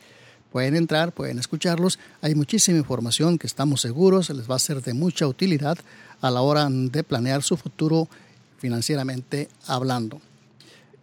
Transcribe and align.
Pueden 0.51 0.75
entrar, 0.75 1.11
pueden 1.11 1.37
escucharlos. 1.37 1.99
Hay 2.21 2.33
muchísima 2.33 2.79
información 2.79 3.37
que 3.37 3.45
estamos 3.45 3.81
seguros 3.81 4.31
les 4.31 4.49
va 4.49 4.55
a 4.55 4.59
ser 4.59 4.81
de 4.81 4.95
mucha 4.95 5.27
utilidad 5.27 5.77
a 6.21 6.31
la 6.31 6.41
hora 6.41 6.67
de 6.69 7.03
planear 7.03 7.43
su 7.43 7.55
futuro 7.55 8.07
financieramente 8.57 9.47
hablando. 9.67 10.21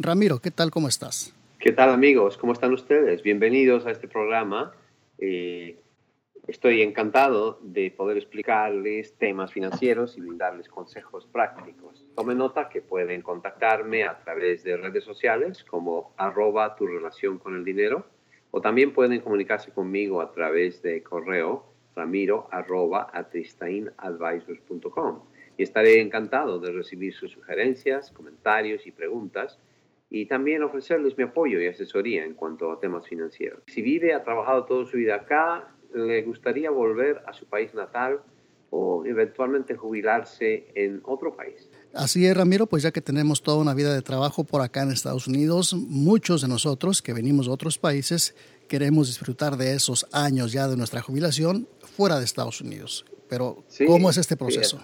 Ramiro, 0.01 0.41
¿qué 0.41 0.51
tal? 0.51 0.73
¿Cómo 0.73 0.89
estás? 0.89 1.33
¿Qué 1.61 1.71
tal 1.71 1.91
amigos? 1.91 2.37
¿Cómo 2.39 2.53
están 2.53 2.73
ustedes? 2.73 3.23
Bienvenidos 3.23 3.87
a 3.87 3.93
este 3.93 4.09
programa. 4.09 4.73
Eh, 5.19 5.79
Estoy 6.49 6.83
encantado 6.83 7.59
de 7.61 7.91
poder 7.91 8.17
explicarles 8.17 9.15
temas 9.19 9.53
financieros 9.53 10.17
y 10.17 10.21
brindarles 10.21 10.69
consejos 10.69 11.27
prácticos. 11.27 12.07
Tome 12.15 12.37
nota 12.37 12.69
que 12.69 12.83
pueden 12.83 13.23
contactarme 13.23 14.05
a 14.05 14.21
través 14.23 14.63
de 14.63 14.77
redes 14.77 15.03
sociales 15.03 15.65
como 15.65 16.15
arroba 16.17 16.77
tu 16.77 16.87
relación 16.87 17.39
con 17.39 17.57
el 17.57 17.65
dinero 17.65 18.07
o 18.53 18.61
también 18.61 18.93
pueden 18.93 19.21
comunicarse 19.23 19.73
conmigo 19.73 20.21
a 20.21 20.31
través 20.31 20.83
de 20.83 21.03
correo 21.03 21.67
ramiro 21.97 22.49
y 25.59 25.63
estaré 25.63 26.01
encantado 26.01 26.61
de 26.61 26.71
recibir 26.71 27.13
sus 27.13 27.33
sugerencias, 27.33 28.13
comentarios 28.13 28.87
y 28.87 28.93
preguntas 28.93 29.59
y 30.09 30.27
también 30.27 30.63
ofrecerles 30.63 31.19
mi 31.19 31.25
apoyo 31.25 31.61
y 31.61 31.67
asesoría 31.67 32.25
en 32.25 32.35
cuanto 32.35 32.71
a 32.71 32.79
temas 32.79 33.09
financieros. 33.09 33.63
Si 33.67 33.83
vive, 33.83 34.15
ha 34.15 34.23
trabajado 34.23 34.65
toda 34.65 34.85
su 34.85 34.97
vida 34.97 35.17
acá, 35.17 35.75
le 35.97 36.23
gustaría 36.23 36.71
volver 36.71 37.23
a 37.27 37.33
su 37.33 37.47
país 37.47 37.75
natal 37.75 38.21
o 38.71 39.05
eventualmente 39.07 39.77
jubilarse 39.77 40.67
en 40.75 41.01
otro 41.05 41.35
país. 41.35 41.71
Así 41.95 42.27
es, 42.27 42.37
Ramiro, 42.37 42.67
pues 42.67 42.83
ya 42.83 42.91
que 42.91 43.01
tenemos 43.01 43.43
toda 43.43 43.59
una 43.59 43.75
vida 43.75 43.95
de 43.95 44.03
trabajo 44.03 44.45
por 44.45 44.61
acá 44.61 44.83
en 44.83 44.91
Estados 44.91 45.27
Unidos, 45.27 45.73
muchos 45.75 46.43
de 46.43 46.49
nosotros 46.49 47.01
que 47.01 47.15
venimos 47.15 47.47
de 47.47 47.53
otros 47.53 47.79
países 47.79 48.35
queremos 48.69 49.07
disfrutar 49.07 49.57
de 49.57 49.75
esos 49.75 50.07
años 50.13 50.53
ya 50.53 50.69
de 50.69 50.77
nuestra 50.77 51.01
jubilación 51.01 51.69
fuera 51.97 52.19
de 52.19 52.25
Estados 52.25 52.61
Unidos. 52.61 53.07
Pero, 53.29 53.65
¿cómo 53.87 54.11
es 54.11 54.19
este 54.19 54.37
proceso? 54.37 54.83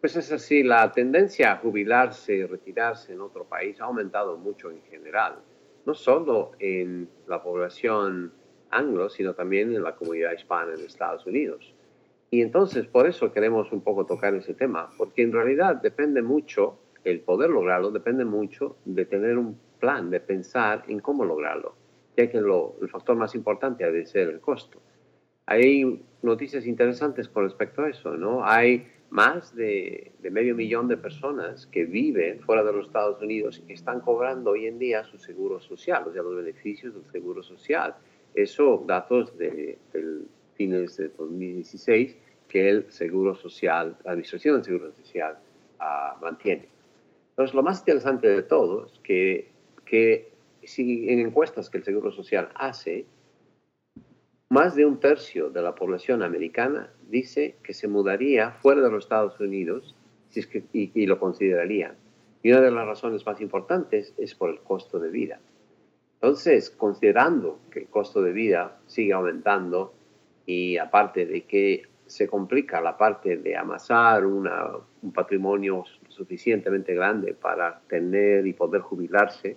Pues 0.00 0.14
es 0.16 0.30
así, 0.30 0.62
la 0.62 0.92
tendencia 0.92 1.52
a 1.52 1.56
jubilarse 1.56 2.34
y 2.34 2.44
retirarse 2.44 3.12
en 3.12 3.20
otro 3.20 3.44
país 3.44 3.80
ha 3.80 3.84
aumentado 3.84 4.36
mucho 4.36 4.70
en 4.70 4.82
general, 4.82 5.36
no 5.86 5.94
solo 5.94 6.52
en 6.60 7.08
la 7.26 7.42
población 7.42 8.32
anglo, 8.70 9.08
sino 9.08 9.34
también 9.34 9.74
en 9.74 9.82
la 9.82 9.94
comunidad 9.94 10.32
hispana 10.32 10.74
en 10.74 10.80
Estados 10.80 11.26
Unidos. 11.26 11.74
Y 12.30 12.42
entonces 12.42 12.86
por 12.86 13.06
eso 13.06 13.32
queremos 13.32 13.72
un 13.72 13.80
poco 13.80 14.04
tocar 14.04 14.34
ese 14.34 14.54
tema, 14.54 14.90
porque 14.98 15.22
en 15.22 15.32
realidad 15.32 15.76
depende 15.76 16.22
mucho, 16.22 16.78
el 17.04 17.20
poder 17.20 17.50
lograrlo 17.50 17.90
depende 17.90 18.24
mucho 18.24 18.76
de 18.84 19.06
tener 19.06 19.38
un 19.38 19.58
plan, 19.80 20.10
de 20.10 20.20
pensar 20.20 20.84
en 20.88 21.00
cómo 21.00 21.24
lograrlo, 21.24 21.74
ya 22.16 22.28
que 22.28 22.40
lo, 22.40 22.76
el 22.82 22.88
factor 22.88 23.16
más 23.16 23.34
importante 23.34 23.84
ha 23.84 23.90
de 23.90 24.04
ser 24.04 24.28
el 24.28 24.40
costo. 24.40 24.80
Hay 25.46 26.04
noticias 26.22 26.66
interesantes 26.66 27.28
con 27.28 27.44
respecto 27.44 27.82
a 27.82 27.88
eso, 27.88 28.16
¿no? 28.16 28.44
Hay 28.44 28.86
más 29.10 29.54
de, 29.56 30.12
de, 30.20 30.30
medio 30.30 30.54
millón 30.54 30.88
de 30.88 30.98
personas 30.98 31.66
que 31.66 31.86
viven 31.86 32.40
fuera 32.40 32.62
de 32.62 32.74
los 32.74 32.86
Estados 32.88 33.22
Unidos 33.22 33.58
y 33.58 33.62
que 33.66 33.72
están 33.72 34.00
cobrando 34.00 34.50
hoy 34.50 34.66
en 34.66 34.78
día 34.78 35.04
su 35.04 35.18
seguro 35.18 35.60
social, 35.60 36.04
o 36.06 36.12
sea, 36.12 36.22
los 36.22 36.36
beneficios 36.36 36.92
del 36.92 37.10
seguro 37.10 37.42
social. 37.42 37.94
Eso, 38.34 38.84
datos 38.86 39.36
de, 39.38 39.78
del 39.92 40.26
fines 40.54 40.96
de 40.96 41.08
2016 41.08 42.16
que 42.48 42.68
el 42.68 42.90
Seguro 42.90 43.34
Social, 43.34 43.96
la 44.04 44.12
Administración 44.12 44.56
del 44.56 44.64
Seguro 44.64 44.92
Social 44.92 45.38
uh, 45.80 46.20
mantiene. 46.20 46.68
Entonces, 47.30 47.54
lo 47.54 47.62
más 47.62 47.80
interesante 47.80 48.28
de 48.28 48.42
todo 48.42 48.86
es 48.86 48.98
que, 49.02 49.50
que 49.84 50.32
si 50.62 51.08
en 51.10 51.20
encuestas 51.20 51.70
que 51.70 51.78
el 51.78 51.84
Seguro 51.84 52.10
Social 52.10 52.48
hace, 52.54 53.06
más 54.50 54.74
de 54.74 54.86
un 54.86 54.98
tercio 54.98 55.50
de 55.50 55.60
la 55.60 55.74
población 55.74 56.22
americana 56.22 56.90
dice 57.08 57.56
que 57.62 57.74
se 57.74 57.86
mudaría 57.86 58.52
fuera 58.52 58.80
de 58.80 58.90
los 58.90 59.04
Estados 59.04 59.38
Unidos 59.40 59.94
y, 60.72 61.06
lo 61.06 61.18
considerarían. 61.18 61.96
Y 62.42 62.52
una 62.52 62.62
de 62.62 62.70
las 62.70 62.86
razones 62.86 63.26
más 63.26 63.40
importantes 63.40 64.14
es 64.16 64.34
por 64.34 64.50
el 64.50 64.60
costo 64.60 64.98
de 64.98 65.10
vida. 65.10 65.40
Entonces, 66.20 66.70
considerando 66.70 67.60
que 67.70 67.80
el 67.80 67.86
costo 67.86 68.20
de 68.22 68.32
vida 68.32 68.80
sigue 68.86 69.12
aumentando 69.12 69.94
y 70.46 70.76
aparte 70.76 71.26
de 71.26 71.42
que 71.42 71.82
se 72.06 72.26
complica 72.26 72.80
la 72.80 72.96
parte 72.96 73.36
de 73.36 73.56
amasar 73.56 74.26
una, 74.26 74.72
un 75.02 75.12
patrimonio 75.12 75.84
suficientemente 76.08 76.94
grande 76.94 77.34
para 77.34 77.80
tener 77.88 78.46
y 78.46 78.52
poder 78.52 78.80
jubilarse, 78.80 79.56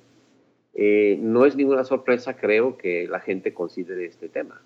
eh, 0.73 1.17
no 1.19 1.45
es 1.45 1.55
ninguna 1.55 1.83
sorpresa, 1.83 2.35
creo, 2.35 2.77
que 2.77 3.07
la 3.07 3.19
gente 3.19 3.53
considere 3.53 4.05
este 4.05 4.29
tema. 4.29 4.61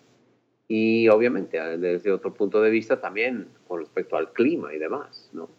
Y 0.67 1.07
obviamente, 1.09 1.59
desde 1.77 2.11
otro 2.11 2.33
punto 2.33 2.61
de 2.61 2.71
vista, 2.71 2.99
también 2.99 3.47
con 3.67 3.79
respecto 3.79 4.17
al 4.17 4.33
clima 4.33 4.73
y 4.73 4.79
demás. 4.79 5.29
¿no? 5.31 5.49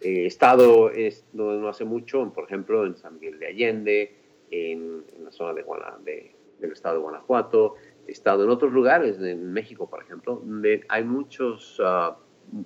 He 0.00 0.26
estado 0.26 0.90
es, 0.90 1.24
no, 1.32 1.52
no 1.54 1.68
hace 1.68 1.84
mucho, 1.84 2.32
por 2.34 2.44
ejemplo, 2.44 2.86
en 2.86 2.96
San 2.96 3.14
Miguel 3.14 3.38
de 3.38 3.46
Allende, 3.46 4.21
en, 4.52 5.04
en 5.16 5.24
la 5.24 5.32
zona 5.32 5.54
de, 5.54 5.64
de, 6.04 6.36
del 6.60 6.72
estado 6.72 6.96
de 6.96 7.02
Guanajuato, 7.02 7.74
he 8.06 8.12
estado 8.12 8.44
en 8.44 8.50
otros 8.50 8.72
lugares, 8.72 9.18
en 9.20 9.52
México, 9.52 9.88
por 9.88 10.02
ejemplo, 10.02 10.36
donde 10.36 10.84
hay 10.88 11.04
muchos 11.04 11.80
uh, 11.80 12.14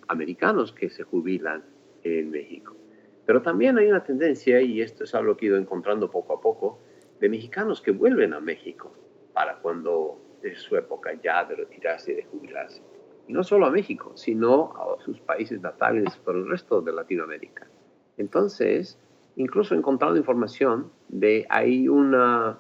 americanos 0.08 0.72
que 0.72 0.90
se 0.90 1.04
jubilan 1.04 1.64
en 2.02 2.30
México. 2.30 2.76
Pero 3.24 3.40
también 3.42 3.78
hay 3.78 3.86
una 3.86 4.02
tendencia, 4.04 4.60
y 4.60 4.80
esto 4.80 5.04
es 5.04 5.14
algo 5.14 5.36
que 5.36 5.46
he 5.46 5.48
ido 5.48 5.58
encontrando 5.58 6.10
poco 6.10 6.34
a 6.34 6.40
poco, 6.40 6.78
de 7.20 7.28
mexicanos 7.28 7.80
que 7.80 7.92
vuelven 7.92 8.34
a 8.34 8.40
México 8.40 8.92
para 9.32 9.58
cuando 9.58 10.20
es 10.42 10.60
su 10.60 10.76
época 10.76 11.12
ya 11.22 11.44
de 11.44 11.56
retirarse 11.56 12.12
y 12.12 12.16
de 12.16 12.24
jubilarse. 12.24 12.82
Y 13.28 13.32
no 13.32 13.42
solo 13.42 13.66
a 13.66 13.70
México, 13.70 14.12
sino 14.14 14.72
a 14.76 15.02
sus 15.02 15.20
países 15.20 15.60
natales 15.60 16.16
por 16.18 16.36
el 16.36 16.48
resto 16.48 16.80
de 16.80 16.92
Latinoamérica. 16.92 17.68
Entonces, 18.16 18.98
incluso 19.36 19.74
he 19.74 19.78
encontrado 19.78 20.16
información 20.16 20.90
de, 21.08 21.46
hay 21.48 21.88
una, 21.88 22.58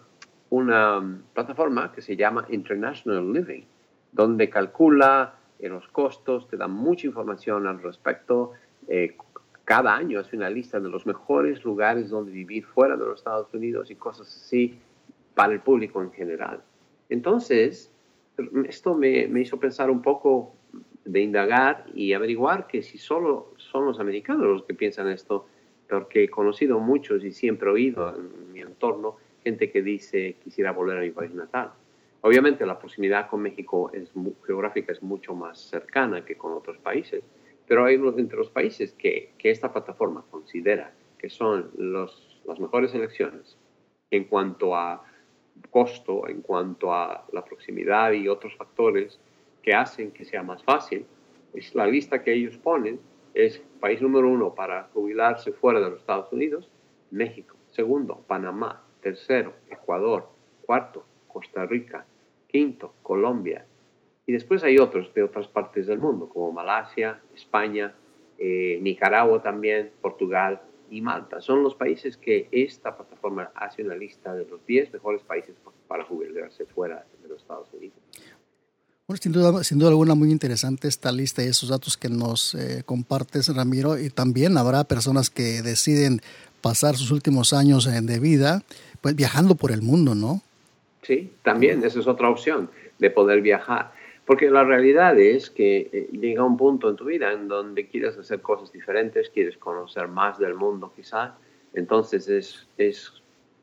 una 0.50 1.20
plataforma 1.34 1.92
que 1.92 2.02
se 2.02 2.16
llama 2.16 2.46
International 2.50 3.32
Living, 3.32 3.64
donde 4.12 4.48
calcula 4.48 5.34
en 5.58 5.72
los 5.72 5.88
costos, 5.88 6.48
te 6.48 6.56
da 6.56 6.68
mucha 6.68 7.06
información 7.06 7.66
al 7.66 7.82
respecto. 7.82 8.52
Eh, 8.88 9.16
cada 9.64 9.96
año 9.96 10.20
hace 10.20 10.36
una 10.36 10.50
lista 10.50 10.78
de 10.78 10.88
los 10.88 11.06
mejores 11.06 11.64
lugares 11.64 12.10
donde 12.10 12.30
vivir 12.30 12.64
fuera 12.66 12.96
de 12.96 13.04
los 13.04 13.18
Estados 13.18 13.52
Unidos 13.52 13.90
y 13.90 13.96
cosas 13.96 14.28
así 14.28 14.78
para 15.34 15.52
el 15.52 15.60
público 15.60 16.02
en 16.02 16.12
general. 16.12 16.62
Entonces, 17.08 17.92
esto 18.68 18.94
me, 18.94 19.26
me 19.28 19.40
hizo 19.40 19.58
pensar 19.58 19.90
un 19.90 20.02
poco 20.02 20.54
de 21.04 21.20
indagar 21.20 21.86
y 21.94 22.12
averiguar 22.12 22.66
que 22.66 22.82
si 22.82 22.98
solo 22.98 23.54
son 23.56 23.86
los 23.86 23.98
americanos 23.98 24.46
los 24.46 24.64
que 24.64 24.74
piensan 24.74 25.08
esto, 25.08 25.46
porque 25.88 26.24
he 26.24 26.28
conocido 26.28 26.78
muchos 26.78 27.24
y 27.24 27.32
siempre 27.32 27.68
he 27.68 27.72
oído 27.72 28.14
en 28.14 28.52
mi 28.52 28.60
entorno 28.60 29.16
gente 29.42 29.70
que 29.70 29.82
dice 29.82 30.36
quisiera 30.42 30.72
volver 30.72 30.98
a 30.98 31.00
mi 31.00 31.10
país 31.10 31.32
natal. 31.32 31.72
Obviamente 32.22 32.66
la 32.66 32.78
proximidad 32.78 33.28
con 33.28 33.42
México 33.42 33.90
geográfica 34.44 34.92
es 34.92 35.02
mucho 35.02 35.34
más 35.34 35.60
cercana 35.60 36.24
que 36.24 36.36
con 36.36 36.52
otros 36.52 36.78
países, 36.78 37.22
pero 37.66 37.84
hay 37.84 37.94
entre 37.94 38.36
los 38.36 38.50
países 38.50 38.92
que, 38.92 39.32
que 39.38 39.50
esta 39.50 39.72
plataforma 39.72 40.24
considera 40.30 40.92
que 41.18 41.30
son 41.30 41.70
los, 41.76 42.40
las 42.46 42.58
mejores 42.58 42.94
elecciones 42.94 43.56
en 44.10 44.24
cuanto 44.24 44.74
a 44.74 45.04
costo, 45.70 46.28
en 46.28 46.42
cuanto 46.42 46.92
a 46.92 47.26
la 47.32 47.44
proximidad 47.44 48.12
y 48.12 48.28
otros 48.28 48.56
factores 48.56 49.18
que 49.62 49.74
hacen 49.74 50.10
que 50.10 50.24
sea 50.24 50.42
más 50.42 50.62
fácil. 50.62 51.06
Es 51.54 51.74
la 51.74 51.86
lista 51.86 52.22
que 52.22 52.34
ellos 52.34 52.56
ponen 52.58 53.00
es 53.36 53.62
país 53.80 54.00
número 54.00 54.28
uno 54.28 54.54
para 54.54 54.84
jubilarse 54.94 55.52
fuera 55.52 55.78
de 55.80 55.90
los 55.90 56.00
Estados 56.00 56.32
Unidos, 56.32 56.70
México. 57.10 57.56
Segundo, 57.70 58.24
Panamá. 58.26 58.82
Tercero, 59.00 59.52
Ecuador. 59.70 60.28
Cuarto, 60.64 61.04
Costa 61.28 61.64
Rica 61.66 62.06
quinto, 62.46 62.94
Colombia. 63.02 63.66
Y 64.26 64.32
después 64.32 64.64
hay 64.64 64.78
otros 64.78 65.12
de 65.14 65.22
otras 65.22 65.46
partes 65.46 65.86
del 65.86 65.98
mundo, 65.98 66.28
como 66.28 66.52
Malasia, 66.52 67.20
España, 67.34 67.94
eh, 68.38 68.78
Nicaragua 68.80 69.42
también, 69.42 69.90
Portugal 70.00 70.62
y 70.90 71.00
Malta. 71.00 71.40
Son 71.40 71.62
los 71.62 71.74
países 71.74 72.16
que 72.16 72.48
esta 72.50 72.96
plataforma 72.96 73.50
hace 73.54 73.82
una 73.82 73.94
lista 73.94 74.34
de 74.34 74.46
los 74.46 74.64
10 74.66 74.92
mejores 74.94 75.22
países 75.22 75.54
para 75.86 76.04
jubilarse 76.04 76.64
fuera 76.64 77.06
de 77.22 77.28
los 77.28 77.42
Estados 77.42 77.72
Unidos. 77.72 77.98
Sin 79.14 79.30
duda, 79.30 79.62
sin 79.62 79.78
duda 79.78 79.90
alguna 79.90 80.16
muy 80.16 80.32
interesante 80.32 80.88
esta 80.88 81.12
lista 81.12 81.40
y 81.44 81.46
esos 81.46 81.68
datos 81.68 81.96
que 81.96 82.08
nos 82.08 82.56
eh, 82.56 82.82
compartes, 82.84 83.54
Ramiro. 83.54 83.96
Y 83.96 84.10
también 84.10 84.58
habrá 84.58 84.82
personas 84.82 85.30
que 85.30 85.62
deciden 85.62 86.20
pasar 86.60 86.96
sus 86.96 87.12
últimos 87.12 87.52
años 87.52 87.84
de 87.84 88.18
vida 88.18 88.64
pues 89.00 89.14
viajando 89.14 89.54
por 89.54 89.70
el 89.70 89.80
mundo, 89.80 90.16
¿no? 90.16 90.42
Sí, 91.02 91.30
también 91.44 91.84
esa 91.84 92.00
es 92.00 92.08
otra 92.08 92.28
opción 92.28 92.68
de 92.98 93.10
poder 93.10 93.42
viajar. 93.42 93.92
Porque 94.24 94.50
la 94.50 94.64
realidad 94.64 95.16
es 95.20 95.50
que 95.50 95.88
eh, 95.92 96.08
llega 96.10 96.42
un 96.42 96.56
punto 96.56 96.90
en 96.90 96.96
tu 96.96 97.04
vida 97.04 97.32
en 97.32 97.46
donde 97.46 97.86
quieres 97.86 98.18
hacer 98.18 98.40
cosas 98.40 98.72
diferentes, 98.72 99.30
quieres 99.30 99.56
conocer 99.56 100.08
más 100.08 100.40
del 100.40 100.54
mundo 100.54 100.92
quizás. 100.96 101.30
Entonces 101.74 102.28
es, 102.28 102.66
es 102.76 103.12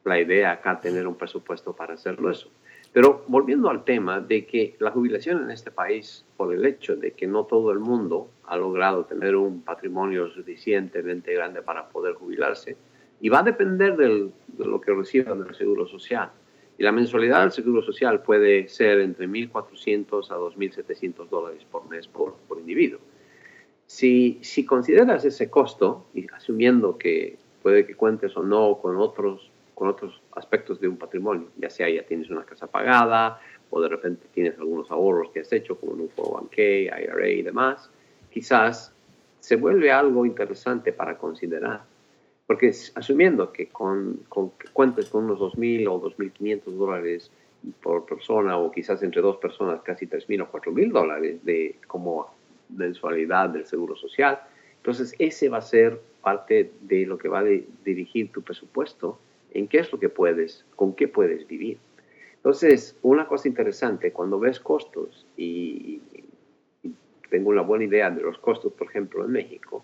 la 0.06 0.22
idea 0.22 0.54
acá 0.54 0.80
tener 0.80 1.06
un 1.06 1.16
presupuesto 1.16 1.74
para 1.74 1.96
hacerlo 1.96 2.32
eso. 2.32 2.50
Pero 2.94 3.26
volviendo 3.28 3.72
al 3.72 3.84
tema 3.84 4.22
de 4.22 4.46
que 4.46 4.76
la 4.80 4.92
jubilación 4.92 5.44
en 5.44 5.50
este 5.50 5.72
país, 5.72 6.26
por 6.38 6.54
el 6.54 6.64
hecho 6.64 6.96
de 6.96 7.12
que 7.12 7.26
no 7.26 7.46
todo 7.46 7.72
el 7.72 7.80
mundo 7.80 8.30
ha 8.46 8.56
logrado 8.56 9.06
tener 9.06 9.36
un 9.36 9.62
patrimonio 9.62 10.30
suficientemente 10.30 11.34
grande 11.34 11.64
para 11.64 11.90
poder 11.90 12.14
jubilarse, 12.14 12.78
y 13.20 13.30
va 13.30 13.40
a 13.40 13.44
depender 13.44 13.98
de 13.98 14.32
lo 14.60 14.82
que 14.82 14.94
reciban 14.94 15.44
del 15.44 15.56
Seguro 15.56 15.88
Social. 15.88 16.30
Y 16.78 16.84
la 16.84 16.92
mensualidad 16.92 17.42
del 17.42 17.52
Seguro 17.52 17.82
Social 17.82 18.22
puede 18.22 18.68
ser 18.68 19.00
entre 19.00 19.28
1.400 19.28 20.30
a 20.30 20.38
2.700 20.38 21.30
dólares 21.30 21.66
por 21.72 21.88
mes 21.90 22.08
por, 22.08 22.36
por 22.48 22.60
individuo. 22.60 23.00
Si, 23.88 24.40
si, 24.42 24.66
consideras 24.66 25.26
ese 25.26 25.50
costo, 25.50 26.06
y 26.14 26.28
asumiendo 26.32 26.98
que 26.98 27.38
puede 27.62 27.86
que 27.86 27.96
cuentes 27.96 28.36
o 28.38 28.44
no 28.44 28.78
con 28.82 28.98
otros, 28.98 29.53
con 29.74 29.88
otros 29.88 30.22
aspectos 30.36 30.80
de 30.80 30.88
un 30.88 30.98
patrimonio, 30.98 31.48
ya 31.58 31.70
sea 31.70 31.90
ya 31.90 32.04
tienes 32.04 32.30
una 32.30 32.44
casa 32.44 32.68
pagada 32.68 33.40
o 33.70 33.82
de 33.82 33.90
repente 33.90 34.28
tienes 34.34 34.58
algunos 34.58 34.92
ahorros 34.92 35.32
que 35.32 35.40
has 35.40 35.52
hecho 35.52 35.80
como 35.80 35.94
un 35.94 36.10
401k, 36.10 37.04
IRA 37.04 37.28
y 37.28 37.42
demás, 37.42 37.90
quizás 38.32 38.94
se 39.40 39.56
vuelve 39.56 39.92
algo 39.92 40.26
interesante 40.26 40.94
para 40.94 41.18
considerar. 41.18 41.82
Porque 42.46 42.72
asumiendo 42.96 43.52
que 43.52 43.68
con, 43.68 44.22
con 44.30 44.52
que 44.52 44.68
cuentes 44.72 45.10
con 45.10 45.26
unos 45.26 45.40
2.000 45.40 45.88
o 45.90 46.02
2.500 46.02 46.64
dólares 46.66 47.32
por 47.82 48.06
persona 48.06 48.58
o 48.58 48.72
quizás 48.72 49.02
entre 49.04 49.22
dos 49.22 49.38
personas 49.38 49.82
casi 49.82 50.06
3.000 50.06 50.44
o 50.44 50.52
4.000 50.52 50.92
dólares 50.92 51.44
de 51.44 51.76
como 51.88 52.28
mensualidad 52.70 53.50
del 53.50 53.66
seguro 53.66 53.96
social, 53.96 54.40
entonces 54.78 55.16
ese 55.20 55.50
va 55.50 55.58
a 55.58 55.62
ser 55.62 56.00
parte 56.22 56.72
de 56.82 57.06
lo 57.06 57.18
que 57.18 57.28
va 57.28 57.40
a 57.40 57.46
dirigir 57.86 58.32
tu 58.32 58.42
presupuesto 58.42 59.18
en 59.54 59.68
qué 59.68 59.80
es 59.80 59.92
lo 59.92 60.00
que 60.00 60.10
puedes, 60.10 60.66
con 60.76 60.94
qué 60.94 61.08
puedes 61.08 61.48
vivir. 61.48 61.78
Entonces, 62.36 62.98
una 63.02 63.28
cosa 63.28 63.48
interesante, 63.48 64.12
cuando 64.12 64.40
ves 64.40 64.60
costos 64.60 65.26
y, 65.38 66.02
y 66.84 66.94
tengo 67.30 67.50
una 67.50 67.62
buena 67.62 67.86
idea 67.86 68.10
de 68.10 68.22
los 68.22 68.38
costos, 68.38 68.74
por 68.74 68.88
ejemplo, 68.88 69.24
en 69.24 69.32
México, 69.32 69.84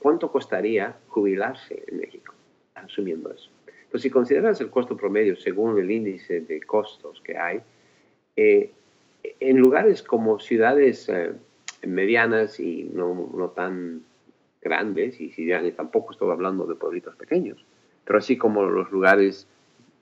cuánto 0.00 0.30
costaría 0.30 0.96
jubilarse 1.08 1.84
en 1.86 1.98
México, 1.98 2.34
asumiendo 2.74 3.32
eso. 3.32 3.50
Entonces, 3.84 4.02
si 4.02 4.10
consideras 4.10 4.60
el 4.60 4.70
costo 4.70 4.96
promedio 4.96 5.36
según 5.36 5.78
el 5.78 5.90
índice 5.90 6.40
de 6.40 6.60
costos 6.62 7.20
que 7.20 7.36
hay, 7.36 7.60
eh, 8.36 8.72
en 9.38 9.58
lugares 9.58 10.02
como 10.02 10.40
ciudades 10.40 11.08
eh, 11.08 11.32
medianas 11.86 12.58
y 12.58 12.90
no, 12.92 13.30
no, 13.32 13.50
tan 13.50 14.02
grandes, 14.60 15.20
y 15.20 15.30
si 15.30 15.48
tampoco 15.76 16.12
estoy 16.12 16.30
hablando 16.30 16.66
de 16.66 16.74
pueblitos 16.74 17.14
pequeños, 17.14 17.64
pero 18.04 18.18
así 18.18 18.36
como 18.36 18.62
los 18.62 18.90
lugares 18.90 19.46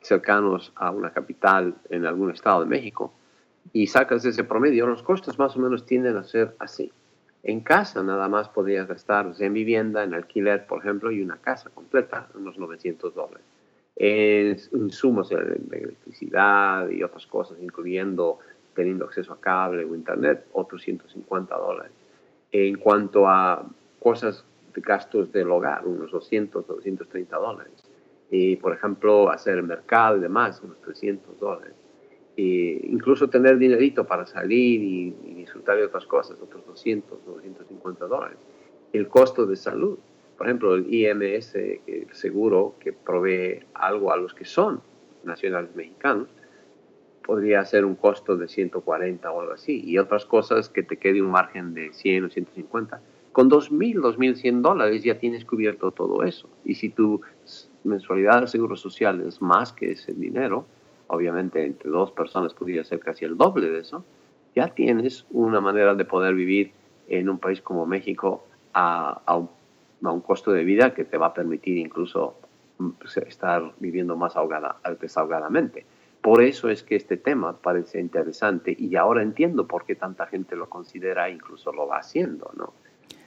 cercanos 0.01 0.73
a 0.75 0.91
una 0.91 1.13
capital 1.13 1.75
en 1.91 2.07
algún 2.07 2.31
estado 2.31 2.61
de 2.61 2.67
México, 2.67 3.13
y 3.73 3.87
sacas 3.87 4.25
ese 4.25 4.45
promedio, 4.45 4.87
los 4.87 5.03
costos 5.03 5.39
más 5.39 5.57
o 5.57 5.61
menos 5.61 5.87
tienden 5.87 6.17
a 6.17 6.25
ser 6.25 6.55
así. 6.59 6.93
En 7.45 7.61
casa 7.61 8.03
nada 8.03 8.29
más 8.29 8.49
podrías 8.49 8.87
gastar 8.87 9.33
en 9.39 9.53
vivienda, 9.53 10.05
en 10.05 10.15
alquiler, 10.15 10.67
por 10.67 10.81
ejemplo, 10.81 11.11
y 11.11 11.23
una 11.23 11.39
casa 11.39 11.71
completa, 11.71 12.29
unos 12.35 12.59
900 12.59 13.15
dólares. 13.15 13.45
En 13.97 14.57
insumos 14.73 15.29
de 15.29 15.37
electricidad 15.37 16.89
y 16.89 17.03
otras 17.03 17.27
cosas, 17.27 17.59
incluyendo 17.61 18.39
teniendo 18.75 19.05
acceso 19.05 19.33
a 19.33 19.41
cable 19.41 19.85
o 19.85 19.95
internet, 19.95 20.47
otros 20.53 20.83
150 20.83 21.55
dólares. 21.57 21.93
En 22.53 22.77
cuanto 22.79 23.29
a 23.29 23.67
cosas 24.01 24.45
de 24.75 24.81
gastos 24.81 25.31
del 25.33 25.51
hogar, 25.51 25.87
unos 25.87 26.11
200 26.11 26.65
o 26.69 26.75
230 26.75 27.37
dólares. 27.37 27.73
Y, 28.33 28.57
por 28.57 28.73
ejemplo, 28.73 29.31
hacer 29.31 29.59
el 29.59 29.63
mercado 29.63 30.17
y 30.17 30.21
demás, 30.21 30.61
unos 30.65 30.81
300 30.81 31.39
dólares 31.39 31.75
incluso 32.37 33.29
tener 33.29 33.59
dinerito 33.59 34.07
para 34.07 34.27
salir 34.27 34.83
y, 34.83 35.11
disfrutar 35.35 35.77
de 35.77 35.85
otras 35.85 36.07
cosas, 36.07 36.39
otros 36.41 36.65
200 36.67 37.19
o 37.27 37.33
250 37.33 38.07
dólares. 38.07 38.39
El 38.93 39.09
costo 39.09 39.45
de 39.45 39.57
salud, 39.57 39.99
por 40.39 40.47
ejemplo, 40.47 40.75
el 40.75 40.93
IMS, 40.93 41.55
el 41.57 42.07
seguro 42.13 42.75
que 42.79 42.93
provee 42.93 43.65
algo 43.75 44.13
a 44.13 44.17
los 44.17 44.35
que 44.35 44.45
son 44.45 44.81
nacionales 45.25 45.75
mexicanos, 45.75 46.29
podría 47.25 47.65
ser 47.65 47.85
un 47.85 47.97
costo 47.97 48.37
de 48.37 48.49
140 48.49 49.31
o 49.31 49.41
algo 49.41 49.53
así, 49.53 49.83
y 49.85 49.99
otras 49.99 50.25
cosas 50.25 50.69
que 50.69 50.83
te 50.83 50.97
quede 50.97 51.23
un 51.23 51.31
margen 51.31 51.75
de 51.75 51.93
100 51.93 52.25
o 52.25 52.31
150. 52.31 53.01
Con 53.33 53.51
2.000, 53.51 54.01
2.100 54.01 54.61
dólares 54.61 55.03
ya 55.03 55.19
tienes 55.19 55.45
cubierto 55.45 55.91
todo 55.91 56.23
eso. 56.23 56.49
Y 56.65 56.75
si 56.75 56.91
tu 56.91 57.21
mensualidad 57.85 58.43
de 58.43 58.49
seguro 58.49 58.77
social 58.77 59.21
es 59.27 59.41
más 59.41 59.73
que 59.73 59.93
ese 59.93 60.13
dinero, 60.13 60.67
obviamente 61.09 61.65
entre 61.65 61.91
dos 61.91 62.11
personas 62.11 62.55
podría 62.55 62.85
ser 62.85 63.01
casi 63.01 63.25
el 63.25 63.37
doble 63.37 63.71
de 63.71 63.81
eso, 63.81 64.05
ya 64.55 64.69
tienes 64.69 65.27
una 65.31 65.61
manera 65.61 65.95
de 65.95 66.05
poder 66.05 66.35
vivir 66.35 66.73
en 67.09 67.29
un 67.29 67.39
país 67.39 67.61
como 67.61 67.87
México 67.87 68.45
a, 68.75 69.21
un, 70.01 70.21
costo 70.21 70.53
de 70.53 70.65
vida 70.65 70.95
que 70.95 71.05
te 71.05 71.17
va 71.19 71.27
a 71.27 71.35
permitir 71.35 71.79
incluso 71.79 72.37
mm, 72.79 72.91
estar 73.27 73.73
viviendo 73.79 74.17
más 74.17 74.37
ahogada, 74.37 74.77
desahogadamente. 75.01 75.85
Por 76.21 76.43
eso 76.43 76.69
es 76.69 76.83
que 76.83 76.97
este 76.97 77.17
tema 77.17 77.57
parece 77.57 78.01
interesante 78.01 78.75
y 78.79 78.95
ahora 78.97 79.23
entiendo 79.23 79.67
por 79.67 79.85
qué 79.85 79.97
tanta 79.97 80.27
gente 80.27 80.55
lo 80.55 80.69
considera 80.69 81.29
e 81.29 81.33
incluso 81.33 81.73
lo 81.73 81.89
va 81.89 81.99
haciendo, 81.99 82.51
¿no? 82.57 82.73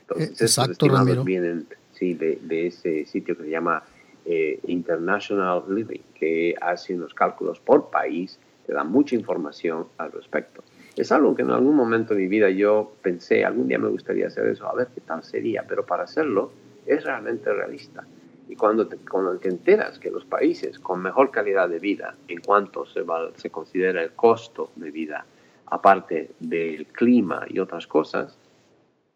Entonces, 0.00 0.40
Exacto, 0.40 0.88
Ramiro. 0.88 1.24
vienen 1.24 1.66
sí, 1.92 2.14
de, 2.14 2.38
de, 2.42 2.68
ese 2.68 3.04
sitio 3.06 3.36
que 3.36 3.44
se 3.44 3.50
llama 3.50 3.82
eh, 4.26 4.58
International 4.66 5.62
Living, 5.68 6.02
que 6.14 6.54
hace 6.60 6.94
unos 6.94 7.14
cálculos 7.14 7.60
por 7.60 7.90
país, 7.90 8.38
te 8.66 8.72
da 8.72 8.82
mucha 8.84 9.14
información 9.14 9.86
al 9.98 10.10
respecto. 10.12 10.62
Es 10.96 11.12
algo 11.12 11.34
que 11.34 11.42
en 11.42 11.50
algún 11.50 11.76
momento 11.76 12.14
de 12.14 12.20
mi 12.20 12.26
vida 12.26 12.50
yo 12.50 12.92
pensé, 13.02 13.44
algún 13.44 13.68
día 13.68 13.78
me 13.78 13.88
gustaría 13.88 14.26
hacer 14.26 14.46
eso, 14.46 14.66
a 14.66 14.74
ver 14.74 14.88
qué 14.94 15.00
tal 15.00 15.22
sería, 15.22 15.64
pero 15.68 15.86
para 15.86 16.04
hacerlo 16.04 16.50
es 16.86 17.04
realmente 17.04 17.52
realista. 17.52 18.04
Y 18.48 18.56
cuando 18.56 18.86
te, 18.86 18.96
cuando 18.96 19.36
te 19.38 19.48
enteras 19.48 19.98
que 19.98 20.10
los 20.10 20.24
países 20.24 20.78
con 20.78 21.02
mejor 21.02 21.30
calidad 21.30 21.68
de 21.68 21.78
vida, 21.78 22.16
en 22.28 22.40
cuanto 22.40 22.86
se, 22.86 23.04
se 23.36 23.50
considera 23.50 24.02
el 24.02 24.12
costo 24.12 24.70
de 24.76 24.90
vida, 24.90 25.26
aparte 25.66 26.30
del 26.40 26.86
clima 26.86 27.44
y 27.48 27.58
otras 27.58 27.86
cosas, 27.86 28.38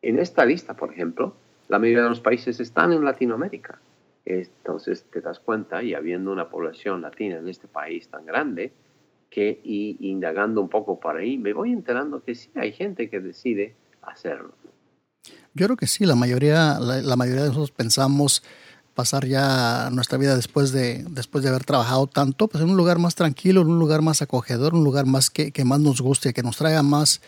en 0.03 0.19
esta 0.19 0.45
lista, 0.45 0.75
por 0.75 0.93
ejemplo, 0.93 1.35
la 1.69 1.79
mayoría 1.79 2.03
de 2.03 2.09
los 2.09 2.21
países 2.21 2.59
están 2.61 2.93
en 2.93 3.05
Latinoamérica. 3.05 3.79
Entonces 4.25 5.05
te 5.11 5.21
das 5.21 5.41
cuenta, 5.41 5.83
y 5.83 5.95
habiendo 5.95 6.31
una 6.33 6.51
población 6.51 7.03
latina 7.03 7.39
en 7.39 7.49
este 7.49 7.69
país 7.69 8.09
tan 8.09 8.27
grande, 8.27 8.73
que 9.31 9.61
y 9.65 9.97
indagando 10.01 10.61
un 10.61 10.69
poco 10.69 10.99
por 10.99 11.17
ahí, 11.17 11.39
me 11.39 11.53
voy 11.53 11.73
enterando 11.73 12.23
que 12.23 12.35
sí 12.35 12.51
hay 12.57 12.73
gente 12.73 13.09
que 13.09 13.21
decide 13.21 13.77
hacerlo. 14.03 14.53
Yo 15.55 15.67
creo 15.67 15.77
que 15.77 15.87
sí, 15.87 16.05
la 16.05 16.15
mayoría, 16.15 16.79
la, 16.81 17.17
mayoría 17.17 17.43
de 17.43 17.49
nosotros 17.49 17.71
pensamos 17.71 18.43
pasar 18.95 19.27
ya 19.27 19.89
nuestra 19.91 20.19
vida 20.19 20.37
después 20.37 20.73
de, 20.73 21.05
después 21.09 21.43
de 21.43 21.51
haber 21.51 21.65
trabajado 21.65 22.07
tanto, 22.07 22.49
pues 22.49 22.63
en 22.63 22.71
un 22.71 22.77
lugar 22.77 22.99
más 22.99 23.15
tranquilo, 23.15 23.63
en 23.63 23.69
un 23.69 23.79
lugar 23.79 24.03
más 24.03 24.23
acogedor, 24.23 24.75
un 24.75 24.85
lugar 24.85 25.07
más 25.07 25.31
que, 25.31 25.53
que 25.53 25.65
más 25.65 25.81
nos 25.81 26.01
guste, 26.01 26.33
que 26.33 26.43
nos 26.43 26.57
traiga 26.57 26.83
más, 26.83 27.21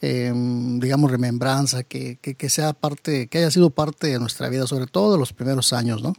em, 0.00 0.78
digamos, 0.80 1.10
remembranza, 1.10 1.84
que, 1.84 2.16
que, 2.20 2.34
que, 2.34 2.48
sea 2.48 2.72
parte, 2.72 3.28
que 3.28 3.38
haya 3.38 3.50
sido 3.50 3.70
parte 3.70 4.08
de 4.08 4.18
nuestra 4.18 4.48
vida, 4.48 4.66
sobre 4.66 4.86
todo 4.86 5.12
de 5.12 5.18
los 5.18 5.32
primeros 5.32 5.72
años, 5.72 6.02
¿no? 6.02 6.14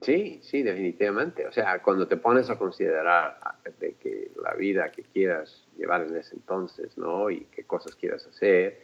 Sí, 0.00 0.40
sí, 0.42 0.62
definitivamente. 0.62 1.46
O 1.46 1.52
sea, 1.52 1.82
cuando 1.82 2.06
te 2.06 2.16
pones 2.16 2.50
a 2.50 2.56
considerar 2.56 3.38
de 3.80 3.94
que 3.94 4.30
la 4.42 4.54
vida 4.54 4.90
que 4.92 5.02
quieras 5.02 5.66
llevar 5.76 6.02
en 6.02 6.16
ese 6.16 6.36
entonces, 6.36 6.96
¿no? 6.96 7.30
Y 7.30 7.46
qué 7.50 7.64
cosas 7.64 7.94
quieras 7.96 8.26
hacer, 8.26 8.80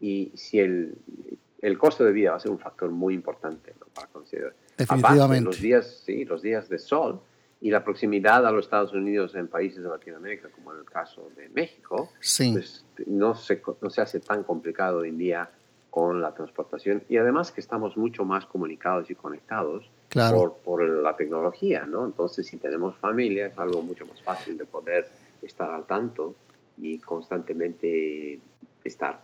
y 0.00 0.32
si 0.34 0.60
el, 0.60 0.94
el 1.60 1.78
costo 1.78 2.04
de 2.04 2.12
vida 2.12 2.30
va 2.30 2.36
a 2.36 2.40
ser 2.40 2.50
un 2.50 2.58
factor 2.58 2.90
muy 2.90 3.14
importante 3.14 3.74
¿no? 3.80 3.86
para 3.86 4.06
considerar. 4.08 4.54
Definitivamente. 4.76 5.44
los 5.44 5.60
días, 5.60 6.02
sí, 6.04 6.24
los 6.24 6.42
días 6.42 6.68
de 6.68 6.78
sol 6.78 7.20
y 7.60 7.70
la 7.70 7.82
proximidad 7.82 8.46
a 8.46 8.52
los 8.52 8.66
Estados 8.66 8.92
Unidos 8.92 9.34
en 9.34 9.48
países 9.48 9.82
de 9.82 9.88
Latinoamérica, 9.88 10.48
como 10.50 10.72
en 10.72 10.80
el 10.80 10.84
caso 10.84 11.30
de 11.36 11.48
México, 11.48 12.10
sí. 12.20 12.52
pues 12.52 12.84
no 13.06 13.34
se, 13.34 13.60
no 13.80 13.90
se 13.90 14.00
hace 14.00 14.20
tan 14.20 14.44
complicado 14.44 14.98
hoy 14.98 15.08
en 15.08 15.18
día 15.18 15.50
con 15.90 16.20
la 16.20 16.32
transportación 16.34 17.02
y 17.08 17.16
además 17.16 17.50
que 17.50 17.60
estamos 17.60 17.96
mucho 17.96 18.24
más 18.24 18.46
comunicados 18.46 19.10
y 19.10 19.16
conectados 19.16 19.90
por, 20.32 20.56
por, 20.58 20.88
la 20.88 21.16
tecnología, 21.16 21.86
¿no? 21.86 22.06
Entonces, 22.06 22.46
si 22.46 22.56
tenemos 22.56 22.96
familia, 22.96 23.46
es 23.46 23.58
algo 23.58 23.82
mucho 23.82 24.06
más 24.06 24.20
fácil 24.22 24.58
de 24.58 24.64
poder 24.64 25.08
estar 25.42 25.70
al 25.70 25.86
tanto 25.86 26.34
y 26.76 26.98
constantemente 26.98 28.40
estar. 28.84 29.22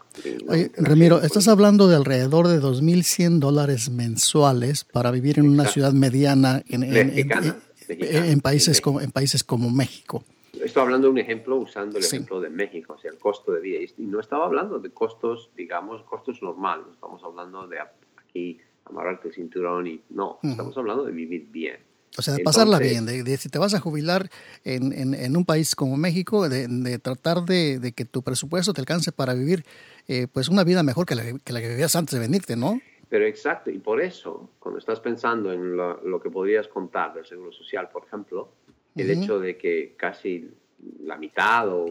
Oye, 0.49 0.71
Ramiro, 0.77 1.21
estás 1.23 1.49
hablando 1.49 1.89
de 1.89 1.97
alrededor 1.97 2.49
de 2.49 2.61
2.100 2.61 3.39
dólares 3.39 3.91
mensuales 3.91 4.85
para 4.85 5.11
vivir 5.11 5.39
en 5.39 5.49
una 5.49 5.67
ciudad 5.67 5.93
mediana 5.93 6.63
en, 6.69 6.85
en, 6.85 8.41
países 8.41 8.81
como, 8.81 9.01
en 9.01 9.11
países 9.11 9.43
como 9.43 9.71
México. 9.71 10.25
Estoy 10.53 10.83
hablando 10.83 11.09
de 11.09 11.13
un 11.13 11.19
ejemplo 11.19 11.57
usando 11.57 11.99
el 11.99 12.05
ejemplo 12.05 12.41
de 12.41 12.49
México, 12.49 12.95
o 12.95 12.99
sea, 12.99 13.11
el 13.11 13.19
costo 13.19 13.53
de 13.53 13.61
vida. 13.61 13.81
Y 13.99 14.03
no 14.03 14.21
estaba 14.21 14.47
hablando 14.47 14.79
de 14.79 14.91
costos, 14.91 15.51
digamos, 15.57 16.03
costos 16.05 16.43
normales. 16.43 16.87
Estamos 16.93 17.23
hablando 17.25 17.67
de 17.67 17.79
aquí 17.81 18.61
amarrarte 18.85 19.29
el 19.29 19.35
cinturón 19.35 19.87
y 19.87 20.03
no, 20.11 20.39
estamos 20.43 20.77
hablando 20.77 21.05
de 21.05 21.13
vivir 21.13 21.47
bien. 21.51 21.79
O 22.17 22.23
sea, 22.23 22.35
de 22.35 22.45
pasarla 22.45 22.79
bien, 22.79 23.07
de, 23.07 23.37
si 23.37 23.49
te 23.49 23.59
vas 23.59 23.75
a 23.75 23.81
jubilar 23.81 24.31
en, 24.63 24.93
en, 25.15 25.37
un 25.37 25.45
país 25.45 25.75
como 25.75 25.97
México, 25.97 26.49
de, 26.49 26.99
tratar 27.01 27.43
de, 27.43 27.93
que 27.95 28.05
tu 28.05 28.23
presupuesto 28.23 28.73
te 28.73 28.81
alcance 28.81 29.11
para 29.11 29.35
vivir 29.35 29.65
eh, 30.07 30.29
pues 30.33 30.49
una 30.49 30.63
vida 30.63 30.85
mejor 30.85 31.07
que 31.07 31.17
la, 31.17 31.25
que 31.25 31.53
la, 31.53 31.61
que 31.61 31.69
vivías 31.69 31.97
antes 31.97 32.15
de 32.15 32.21
venirte, 32.21 32.55
¿no? 32.55 32.81
Pero 33.09 33.27
exacto, 33.27 33.71
y 33.71 33.79
por 33.79 34.01
eso, 34.01 34.51
cuando 34.61 34.79
estás 34.79 35.01
pensando 35.01 35.53
en 35.53 35.77
lo, 35.77 36.21
que 36.23 36.31
podrías 36.31 36.69
contar 36.69 37.15
del 37.15 37.27
Seguro 37.27 37.53
Social, 37.53 37.89
por 37.93 38.05
ejemplo, 38.05 38.53
el 38.95 39.11
hecho 39.11 39.41
de 39.41 39.57
que 39.57 39.95
casi 39.97 40.51
la 41.01 41.17
mitad 41.17 41.69
o 41.69 41.87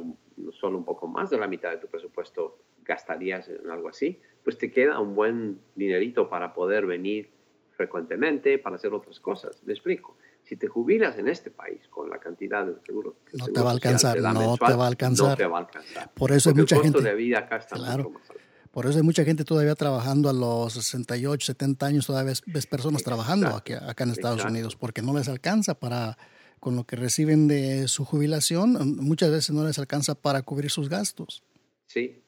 solo 0.52 0.78
un 0.78 0.86
poco 0.86 1.08
más 1.08 1.30
de 1.30 1.38
la 1.38 1.48
mitad 1.48 1.72
de 1.72 1.78
tu 1.78 1.88
presupuesto 1.88 2.60
gastarías 2.84 3.50
en 3.50 3.70
algo 3.70 3.90
así, 3.90 4.20
pues 4.44 4.58
te 4.58 4.72
queda 4.72 5.00
un 5.00 5.16
buen 5.16 5.60
dinerito 5.76 6.30
para 6.30 6.54
poder 6.54 6.86
venir 6.86 7.32
frecuentemente, 7.76 8.58
para 8.60 8.76
hacer 8.76 8.94
otras 8.94 9.20
cosas. 9.20 9.62
Me 9.66 9.74
explico. 9.74 10.18
Si 10.44 10.58
te 10.58 10.68
jubilas 10.68 11.18
en 11.18 11.30
este 11.30 11.52
país 11.52 11.80
con 11.90 12.10
la 12.10 12.20
cantidad 12.20 12.66
de 12.66 12.76
seguro 12.86 13.16
que 13.26 13.38
no 13.38 13.48
te 13.48 13.62
va 13.62 13.70
a 13.70 13.74
alcanzar, 13.74 14.20
no 14.20 14.58
te 14.58 14.74
va 14.74 14.84
a 14.84 14.88
alcanzar. 14.88 15.30
No 15.30 15.36
te 15.38 15.46
va 15.48 15.58
a 15.58 15.62
alcanzar. 15.62 16.12
Por 16.14 16.32
eso 16.32 16.50
hay 16.50 16.56
mucha 16.56 16.76
el 16.76 16.84
gente. 16.84 17.02
de 17.02 17.16
vida 17.16 17.40
acá 17.40 17.58
está 17.58 17.78
claro. 17.78 18.04
mucho 18.04 18.20
más 18.20 18.30
alto. 18.30 18.44
Por 18.72 18.88
eso 18.88 18.98
hay 18.98 19.04
mucha 19.04 19.24
gente 19.24 19.46
todavía 19.46 19.76
trabajando 19.76 20.30
a 20.30 20.34
los 20.34 20.74
68, 20.74 21.46
70 21.46 21.86
años, 21.86 22.08
todavía 22.08 22.34
ves, 22.48 22.66
personas 22.66 23.04
trabajando 23.04 23.50
aquí, 23.50 23.74
acá 23.74 24.04
en 24.04 24.10
Estados 24.10 24.44
Unidos, 24.44 24.76
porque 24.76 25.04
no 25.04 25.14
les 25.14 25.30
alcanza 25.30 25.76
para, 25.76 26.18
con 26.60 26.76
lo 26.76 26.84
que 26.84 26.96
reciben 26.96 27.48
de 27.48 27.88
su 27.88 28.04
jubilación, 28.04 28.98
muchas 28.98 29.30
veces 29.30 29.52
no 29.52 29.64
les 29.64 29.78
alcanza 29.78 30.16
para 30.16 30.42
cubrir 30.42 30.72
sus 30.72 30.90
gastos. 30.90 31.44
Sí, 31.86 32.23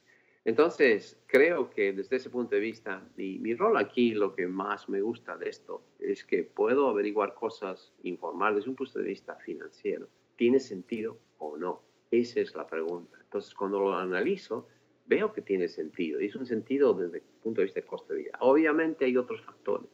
entonces, 0.46 1.20
creo 1.26 1.72
que 1.72 1.92
desde 1.92 2.18
ese 2.18 2.30
punto 2.30 2.54
de 2.54 2.62
vista, 2.62 3.04
mi 3.18 3.56
rol 3.56 3.78
aquí, 3.78 4.14
lo 4.14 4.36
que 4.36 4.46
más 4.46 4.88
me 4.88 5.02
gusta 5.02 5.36
de 5.38 5.50
esto, 5.50 5.82
es 6.00 6.24
que 6.24 6.44
puedo 6.44 6.88
averiguar 6.88 7.34
cosas, 7.34 7.92
informar 8.04 8.54
desde 8.54 8.70
un 8.70 8.76
punto 8.76 9.00
de 9.00 9.06
vista 9.06 9.36
financiero. 9.38 10.08
¿Tiene 10.36 10.60
sentido 10.60 11.18
o 11.40 11.58
no? 11.58 11.82
Esa 12.12 12.42
es 12.42 12.54
la 12.54 12.68
pregunta. 12.68 13.18
Entonces, 13.24 13.56
cuando 13.56 13.80
lo 13.80 13.96
analizo, 13.96 14.68
veo 15.08 15.34
que 15.34 15.42
tiene 15.42 15.68
sentido. 15.68 16.22
Y 16.22 16.28
es 16.28 16.36
un 16.36 16.46
sentido 16.46 16.94
desde 16.94 17.18
el 17.18 17.24
punto 17.42 17.62
de 17.62 17.66
vista 17.66 17.80
de 17.80 17.88
coste 17.88 18.14
de 18.14 18.20
vida. 18.20 18.38
Obviamente 18.40 19.06
hay 19.06 19.18
otros 19.18 19.42
factores, 19.42 19.90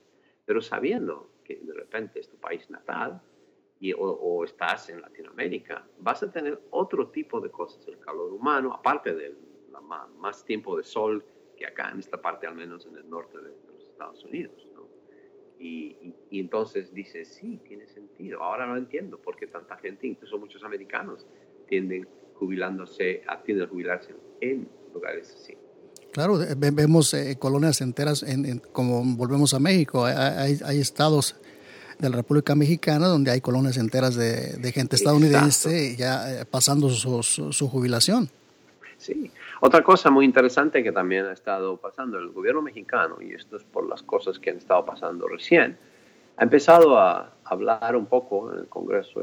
pero 0.46 0.62
sabiendo 0.62 1.32
que 1.46 1.62
de 1.64 1.74
repente 1.74 2.20
es 2.20 2.28
tu 2.28 2.36
país 2.36 2.70
natal 2.70 3.22
y, 3.80 3.94
o, 3.94 4.00
o 4.00 4.44
estás 4.44 4.90
en 4.90 5.00
Latinoamérica, 5.00 5.88
vas 6.00 6.22
a 6.24 6.30
tener 6.30 6.62
otro 6.72 7.08
tipo 7.08 7.40
de 7.40 7.50
cosas. 7.50 7.88
El 7.88 8.00
calor 8.00 8.34
humano, 8.34 8.74
aparte 8.74 9.16
del 9.16 9.38
más, 9.82 10.46
tiempo 10.46 10.78
de 10.78 10.84
sol 10.84 11.24
que 11.58 11.66
acá 11.66 11.92
en 11.92 12.00
esta 12.00 12.22
parte, 12.22 12.48
al 12.48 12.56
menos 12.56 12.86
en 12.86 12.98
el 12.98 13.10
norte 13.10 13.38
de, 13.38 13.50
los 13.72 13.84
Estados 13.90 14.24
Unidos. 14.26 14.68
Y, 15.60 16.16
entonces 16.32 16.92
dice, 16.92 17.24
sí, 17.24 17.60
tiene 17.68 17.86
sentido. 17.86 18.42
Ahora 18.42 18.66
lo 18.66 18.78
entiendo, 18.78 19.20
porque 19.24 19.46
tanta 19.46 19.78
gente, 19.78 20.08
incluso 20.08 20.40
muchos 20.40 20.64
americanos, 20.64 21.28
tienden 21.68 22.08
jubilándose, 22.34 23.22
tienden 23.46 23.68
a 23.68 23.70
jubilarse 23.70 24.16
en 24.40 24.68
lugares 24.92 25.36
así. 25.36 25.56
Claro, 26.12 26.40
vemos 26.58 27.14
eh, 27.14 27.38
colonias 27.38 27.80
enteras, 27.82 28.24
en, 28.24 28.58
como 28.58 29.04
volvemos 29.16 29.54
a 29.54 29.60
México, 29.60 30.04
hay, 30.04 30.58
hay, 30.66 30.80
estados 30.80 31.36
de 32.00 32.10
la 32.10 32.18
República 32.18 32.56
Mexicana 32.56 33.08
donde 33.08 33.32
hay 33.32 33.40
colonias 33.40 33.78
enteras 33.78 34.16
de, 34.16 34.72
gente 34.74 34.96
estadounidense 34.96 35.96
ya 35.96 36.42
eh, 36.42 36.46
pasando 36.46 36.90
su, 36.90 37.22
su 37.24 37.70
jubilación. 37.70 38.30
Sí, 39.02 39.32
otra 39.62 39.82
cosa 39.84 40.12
muy 40.12 40.26
interesante 40.26 40.84
que 40.84 40.92
también 40.92 41.26
ha 41.26 41.32
estado 41.32 41.76
pasando, 41.78 42.20
el 42.20 42.30
gobierno 42.30 42.62
mexicano, 42.62 43.18
y 43.20 43.34
esto 43.34 43.58
es 43.58 43.64
por 43.64 43.90
las 43.90 44.04
cosas 44.04 44.38
que 44.38 44.52
han 44.52 44.58
estado 44.58 44.86
pasando 44.86 45.28
recién, 45.28 45.76
ha 46.38 46.44
empezado 46.44 47.00
a 47.00 47.34
hablar 47.44 47.96
un 47.96 48.06
poco 48.06 48.54
en 48.54 48.60
el 48.60 48.68
Congreso 48.68 49.22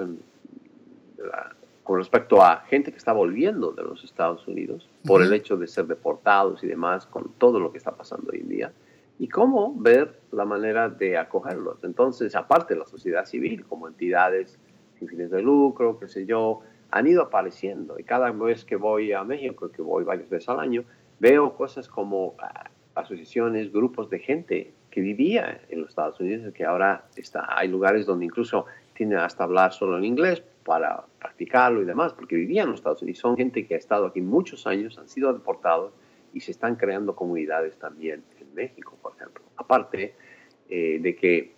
con 1.84 1.96
respecto 1.96 2.42
a 2.42 2.62
gente 2.62 2.90
que 2.90 2.98
está 2.98 3.12
volviendo 3.12 3.70
de 3.70 3.84
los 3.84 4.02
Estados 4.02 4.48
Unidos 4.48 4.88
por 5.06 5.22
el 5.22 5.32
hecho 5.32 5.56
de 5.56 5.68
ser 5.68 5.86
deportados 5.86 6.64
y 6.64 6.66
demás, 6.66 7.06
con 7.06 7.30
todo 7.38 7.60
lo 7.60 7.70
que 7.70 7.78
está 7.78 7.92
pasando 7.92 8.32
hoy 8.32 8.40
en 8.40 8.48
día, 8.48 8.72
y 9.20 9.28
cómo 9.28 9.72
ver 9.76 10.18
la 10.32 10.44
manera 10.44 10.88
de 10.88 11.16
acogerlos. 11.16 11.84
Entonces, 11.84 12.34
aparte 12.34 12.74
de 12.74 12.80
la 12.80 12.86
sociedad 12.86 13.24
civil, 13.26 13.64
como 13.64 13.86
entidades 13.86 14.58
sin 14.98 15.06
fines 15.06 15.30
de 15.30 15.40
lucro, 15.40 16.00
qué 16.00 16.08
sé 16.08 16.26
yo, 16.26 16.62
han 16.90 17.06
ido 17.06 17.22
apareciendo 17.22 17.98
y 17.98 18.04
cada 18.04 18.30
vez 18.32 18.64
que 18.64 18.76
voy 18.76 19.12
a 19.12 19.24
México, 19.24 19.70
que 19.70 19.82
voy 19.82 20.04
varias 20.04 20.28
veces 20.28 20.48
al 20.48 20.60
año, 20.60 20.84
veo 21.18 21.54
cosas 21.54 21.88
como 21.88 22.34
ah, 22.40 22.70
asociaciones, 22.94 23.72
grupos 23.72 24.10
de 24.10 24.18
gente 24.18 24.72
que 24.90 25.00
vivía 25.00 25.60
en 25.68 25.80
los 25.80 25.90
Estados 25.90 26.18
Unidos, 26.20 26.52
que 26.54 26.64
ahora 26.64 27.04
está, 27.16 27.46
hay 27.56 27.68
lugares 27.68 28.06
donde 28.06 28.24
incluso 28.24 28.66
tienen 28.94 29.18
hasta 29.18 29.44
hablar 29.44 29.72
solo 29.72 29.98
en 29.98 30.04
inglés 30.04 30.42
para 30.64 31.04
practicarlo 31.18 31.82
y 31.82 31.84
demás, 31.84 32.12
porque 32.12 32.36
vivían 32.36 32.64
en 32.64 32.70
los 32.72 32.80
Estados 32.80 33.02
Unidos. 33.02 33.20
Son 33.20 33.36
gente 33.36 33.66
que 33.66 33.74
ha 33.74 33.78
estado 33.78 34.06
aquí 34.06 34.20
muchos 34.20 34.66
años, 34.66 34.98
han 34.98 35.08
sido 35.08 35.32
deportados 35.32 35.92
y 36.32 36.40
se 36.40 36.50
están 36.50 36.76
creando 36.76 37.14
comunidades 37.14 37.78
también 37.78 38.22
en 38.40 38.54
México, 38.54 38.96
por 39.00 39.14
ejemplo. 39.14 39.44
Aparte 39.56 40.14
eh, 40.68 40.98
de 41.00 41.16
que 41.16 41.52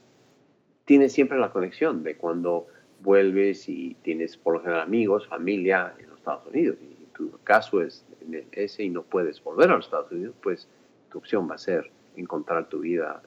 tiene 0.84 1.08
siempre 1.08 1.38
la 1.38 1.50
conexión 1.50 2.02
de 2.02 2.16
cuando 2.16 2.66
vuelves 3.02 3.68
y 3.68 3.96
tienes 4.02 4.36
por 4.36 4.54
lo 4.54 4.60
general 4.60 4.82
amigos, 4.82 5.26
familia 5.26 5.94
en 5.98 6.08
los 6.08 6.18
Estados 6.18 6.46
Unidos 6.46 6.78
y 6.82 7.04
tu 7.14 7.30
caso 7.44 7.82
es 7.82 8.04
ese 8.52 8.84
y 8.84 8.90
no 8.90 9.02
puedes 9.02 9.42
volver 9.42 9.70
a 9.70 9.76
los 9.76 9.86
Estados 9.86 10.10
Unidos, 10.12 10.34
pues 10.42 10.68
tu 11.10 11.18
opción 11.18 11.48
va 11.50 11.56
a 11.56 11.58
ser 11.58 11.90
encontrar 12.16 12.68
tu 12.68 12.80
vida 12.80 13.22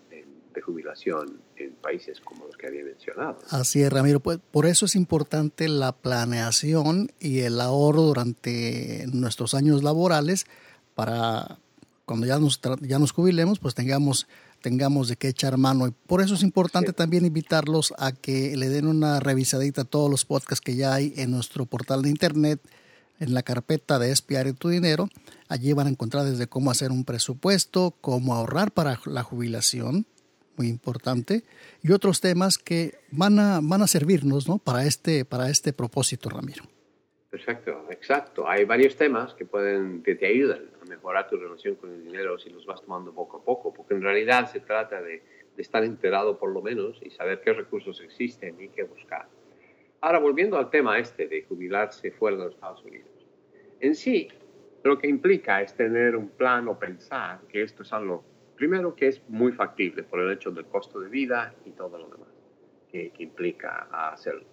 de 0.54 0.62
jubilación 0.62 1.40
en 1.56 1.72
países 1.74 2.20
como 2.22 2.46
los 2.46 2.56
que 2.56 2.68
había 2.68 2.84
mencionado. 2.84 3.40
Así 3.50 3.82
es, 3.82 3.92
Ramiro. 3.92 4.20
Pues 4.20 4.40
por 4.52 4.66
eso 4.66 4.86
es 4.86 4.96
importante 4.96 5.68
la 5.68 5.92
planeación 5.92 7.12
y 7.20 7.40
el 7.40 7.60
ahorro 7.60 8.04
durante 8.04 9.06
nuestros 9.12 9.54
años 9.54 9.84
laborales 9.84 10.46
para 10.96 11.58
cuando 12.06 12.28
ya 12.28 12.38
nos, 12.38 12.62
ya 12.82 13.00
nos 13.00 13.12
jubilemos, 13.12 13.60
pues 13.60 13.76
tengamos 13.76 14.28
tengamos 14.64 15.10
de 15.10 15.18
qué 15.18 15.28
echar 15.28 15.58
mano. 15.58 15.86
Y 15.86 15.92
por 15.92 16.22
eso 16.22 16.34
es 16.34 16.42
importante 16.42 16.94
también 16.94 17.26
invitarlos 17.26 17.94
a 18.00 18.14
que 18.14 18.56
le 18.58 18.70
den 18.70 18.88
una 18.88 19.20
revisadita 19.20 19.82
a 19.82 19.86
todos 19.86 20.10
los 20.10 20.26
podcasts 20.26 20.62
que 20.62 20.76
ya 20.76 20.94
hay 20.96 21.14
en 21.18 21.30
nuestro 21.30 21.68
portal 21.68 22.02
de 22.02 22.10
internet 22.10 22.60
En 23.20 23.36
la 23.36 23.44
carpeta 23.44 24.00
de 24.00 24.12
espiar 24.12 24.52
tu 24.54 24.70
dinero, 24.70 25.08
allí 25.48 25.72
van 25.74 25.88
a 25.88 25.90
encontrar 25.92 26.26
desde 26.26 26.48
cómo 26.48 26.72
hacer 26.72 26.92
un 26.92 27.06
presupuesto, 27.06 27.94
cómo 28.02 28.34
ahorrar 28.34 28.72
para 28.72 29.00
la 29.06 29.22
jubilación, 29.22 30.08
muy 30.58 30.68
importante, 30.68 31.44
y 31.84 31.92
otros 31.92 32.22
temas 32.22 32.58
que 32.58 32.96
van 33.12 33.38
a, 33.40 33.60
van 33.62 33.82
a 33.84 33.88
servirnos 33.88 34.48
¿no? 34.48 34.58
para, 34.58 34.86
este, 34.86 35.26
para 35.26 35.50
este 35.50 35.74
propósito, 35.74 36.30
Ramiro. 36.30 36.64
Perfecto, 37.30 37.86
exacto. 37.92 38.50
Hay 38.50 38.66
varios 38.66 38.96
temas 38.96 39.34
que, 39.36 39.46
pueden, 39.46 40.02
que 40.04 40.16
te 40.16 40.26
ayudan 40.26 40.73
mejorar 41.04 41.30
tu 41.30 41.38
relación 41.38 41.76
con 41.76 41.92
el 41.92 42.04
dinero 42.04 42.38
si 42.38 42.50
los 42.50 42.66
vas 42.66 42.82
tomando 42.82 43.14
poco 43.14 43.38
a 43.38 43.44
poco, 43.44 43.74
porque 43.74 43.94
en 43.94 44.02
realidad 44.02 44.50
se 44.50 44.60
trata 44.60 45.02
de, 45.02 45.22
de 45.56 45.62
estar 45.62 45.84
enterado 45.84 46.38
por 46.38 46.52
lo 46.52 46.62
menos 46.62 47.00
y 47.04 47.10
saber 47.10 47.42
qué 47.42 47.54
recursos 47.54 48.02
existen 48.02 48.60
y 48.62 48.70
qué 48.70 48.84
buscar. 48.84 49.28
Ahora, 50.02 50.20
volviendo 50.20 50.58
al 50.58 50.70
tema 50.70 50.98
este 50.98 51.28
de 51.28 51.44
jubilarse 51.44 52.12
fuera 52.12 52.38
de 52.38 52.44
los 52.46 52.54
Estados 52.56 52.84
Unidos. 52.84 53.10
En 53.80 53.96
sí, 53.96 54.30
lo 54.84 54.98
que 54.98 55.08
implica 55.08 55.62
es 55.62 55.74
tener 55.76 56.16
un 56.16 56.30
plan 56.30 56.68
o 56.68 56.80
pensar 56.80 57.42
que 57.48 57.62
esto 57.62 57.84
es 57.84 57.94
algo 57.94 58.24
Primero 58.56 58.96
que 58.96 59.08
es 59.08 59.22
muy 59.30 59.52
factible 59.52 60.04
por 60.04 60.20
el 60.20 60.32
hecho 60.32 60.52
del 60.52 60.66
costo 60.66 61.00
de 61.00 61.10
vida 61.10 61.54
y 61.66 61.72
todo 61.72 61.98
lo 61.98 62.08
demás 62.08 62.30
que, 62.90 63.12
implica 63.18 63.90
hacerlo. 63.92 64.46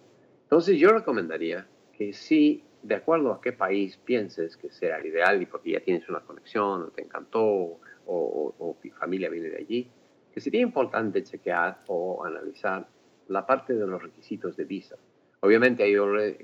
Entonces 0.43 0.79
yo 0.79 0.89
recomendaría 0.89 1.67
que 1.93 2.11
si, 2.11 2.63
de 2.83 2.95
acuerdo 2.95 3.33
a 3.33 3.41
qué 3.41 3.53
país 3.53 3.97
pienses 3.97 4.57
que 4.57 4.69
sea 4.69 4.97
el 4.97 5.07
ideal 5.07 5.41
y 5.41 5.45
porque 5.45 5.71
ya 5.71 5.79
tienes 5.79 6.07
una 6.09 6.21
conexión 6.21 6.83
o 6.83 6.87
te 6.87 7.03
encantó 7.03 7.43
o, 7.43 7.79
o, 8.05 8.77
tu 8.81 8.89
familia 8.91 9.29
viene 9.29 9.49
de 9.49 9.57
allí, 9.57 9.89
que 10.33 10.41
sería 10.41 10.61
importante 10.61 11.23
chequear 11.23 11.83
o 11.87 12.25
analizar 12.25 12.87
la 13.27 13.45
parte 13.45 13.73
de 13.73 13.85
los 13.85 14.01
requisitos 14.01 14.57
de 14.57 14.65
visa. 14.65 14.95
Obviamente 15.41 15.83
hay, 15.83 15.95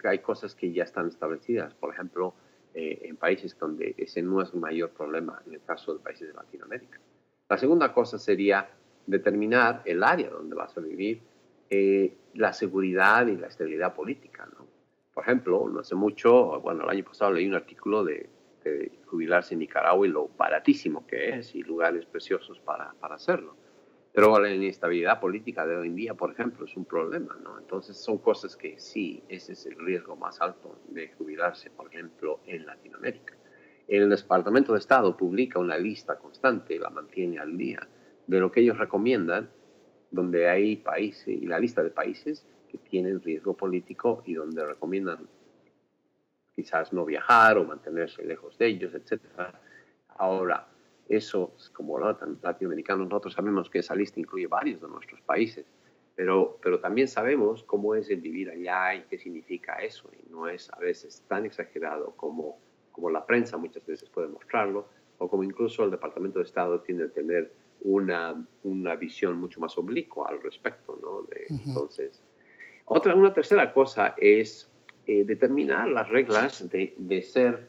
hay 0.04 0.20
cosas 0.20 0.56
que 0.56 0.72
ya 0.72 0.84
están 0.84 1.08
establecidas, 1.08 1.74
por 1.74 1.94
ejemplo, 1.94 2.34
eh, 2.74 3.00
en 3.04 3.18
países 3.18 3.58
donde 3.58 3.96
ese 3.98 4.22
no 4.22 4.42
es 4.42 4.54
un 4.54 4.62
mayor 4.62 4.92
problema, 4.92 5.42
en 5.48 5.54
el 5.54 5.62
caso 5.62 5.94
de 5.94 6.00
países 6.00 6.28
de 6.28 6.34
Latinoamérica. 6.34 7.00
La 7.50 7.58
segunda 7.58 7.94
cosa 7.94 8.20
sería 8.20 8.70
determinar 9.06 9.82
el 9.86 10.04
área 10.04 10.30
donde 10.30 10.56
vas 10.56 10.78
a 10.78 10.82
vivir, 10.82 11.22
eh, 11.70 12.14
la 12.34 12.54
seguridad 12.54 13.26
y 13.28 13.38
la 13.38 13.48
estabilidad 13.48 13.96
política. 13.96 14.48
¿no? 14.58 14.67
Por 15.18 15.24
ejemplo, 15.24 15.68
no 15.68 15.80
hace 15.80 15.96
mucho, 15.96 16.62
bueno, 16.62 16.84
el 16.84 16.92
año 16.92 17.04
pasado 17.04 17.32
leí 17.32 17.48
un 17.48 17.56
artículo 17.56 18.04
de, 18.04 18.30
jubilarse 19.08 19.56
en 19.56 19.62
Nicaragua 19.62 20.06
y 20.06 20.12
lo 20.12 20.28
baratísimo 20.38 21.08
que 21.08 21.30
es 21.30 21.56
y 21.56 21.64
lugares 21.64 22.06
preciosos 22.06 22.60
para, 22.60 22.94
para 23.00 23.16
hacerlo. 23.16 23.56
Pero 24.14 24.40
la 24.40 24.54
inestabilidad 24.54 25.20
política 25.20 25.66
de 25.66 25.76
hoy 25.76 25.88
en 25.88 25.96
día, 25.96 26.14
por 26.14 26.32
ejemplo, 26.32 26.66
es 26.66 26.78
un 26.78 26.86
problema, 26.86 27.36
¿no? 27.44 27.58
Entonces 27.58 27.98
son 27.98 28.20
cosas 28.20 28.56
que 28.56 28.78
sí, 28.78 29.24
ese 29.28 29.54
es 29.54 29.66
el 29.66 29.80
riesgo 29.80 30.16
más 30.16 30.40
alto 30.40 30.82
de 30.90 31.12
jubilarse, 31.14 31.72
por 31.72 31.88
ejemplo, 31.92 32.42
en 32.46 32.68
Latinoamérica. 32.68 33.36
El 33.88 34.10
Departamento 34.10 34.74
de 34.74 34.80
Estado 34.80 35.18
publica 35.18 35.58
una 35.58 35.80
lista 35.80 36.20
constante, 36.20 36.78
la 36.78 36.92
mantiene 36.92 37.40
al 37.40 37.58
día, 37.58 37.80
de 38.28 38.40
lo 38.40 38.52
que 38.52 38.60
ellos 38.60 38.78
recomiendan, 38.78 39.50
donde 40.12 40.48
hay 40.48 40.76
países, 40.76 41.30
y 41.30 41.48
la 41.48 41.58
lista 41.58 41.82
de 41.82 41.90
países 41.90 42.46
que 42.80 42.90
tienen 42.90 43.22
riesgo 43.22 43.56
político 43.56 44.24
y 44.26 44.34
donde 44.34 44.66
recomiendan 44.66 45.28
quizás 46.56 46.92
no 46.92 47.06
viajar 47.06 47.58
o 47.58 47.66
mantenerse 47.66 48.24
lejos 48.24 48.58
de 48.58 48.68
ellos, 48.68 48.94
etc. 48.94 49.22
Ahora, 50.10 50.68
eso, 51.08 51.54
como 51.74 52.00
latinoamericanos, 52.00 53.08
nosotros 53.08 53.34
sabemos 53.34 53.70
que 53.70 53.80
esa 53.80 53.96
lista 53.96 54.20
incluye 54.20 54.48
varios 54.48 54.82
de 54.82 54.88
nuestros 54.88 55.22
países, 55.22 55.66
pero, 56.16 56.58
pero 56.62 56.80
también 56.80 57.08
sabemos 57.08 57.64
cómo 57.64 57.94
es 57.94 58.10
el 58.10 58.22
vivir 58.22 58.50
allá 58.50 58.96
y 58.96 59.04
qué 59.04 59.20
significa 59.20 59.76
eso, 59.76 60.10
y 60.14 60.32
no 60.32 60.48
es 60.48 60.72
a 60.74 60.80
veces 60.80 61.24
tan 61.28 61.46
exagerado 61.46 62.14
como 62.16 62.58
como 62.98 63.12
la 63.12 63.24
prensa 63.24 63.58
muchas 63.58 63.86
veces 63.86 64.10
puede 64.10 64.28
mostrarlo, 64.28 64.88
o 65.20 65.30
como 65.30 65.44
incluso 65.44 65.84
el 65.84 65.92
Departamento 65.92 66.40
de 66.40 66.46
Estado 66.46 66.82
tiene 66.82 67.04
que 67.04 67.10
tener 67.10 67.54
una, 67.82 68.44
una 68.64 68.96
visión 68.96 69.38
mucho 69.40 69.60
más 69.60 69.78
oblicua 69.78 70.30
al 70.30 70.42
respecto. 70.42 70.98
¿no? 71.00 71.22
De, 71.22 71.46
Entonces, 71.48 72.24
otra, 72.90 73.14
una 73.16 73.34
tercera 73.34 73.74
cosa 73.74 74.16
es 74.18 74.70
eh, 75.06 75.24
determinar 75.26 75.88
las 75.90 76.10
reglas 76.10 76.70
de, 76.70 76.94
de 76.98 77.22
ser 77.22 77.68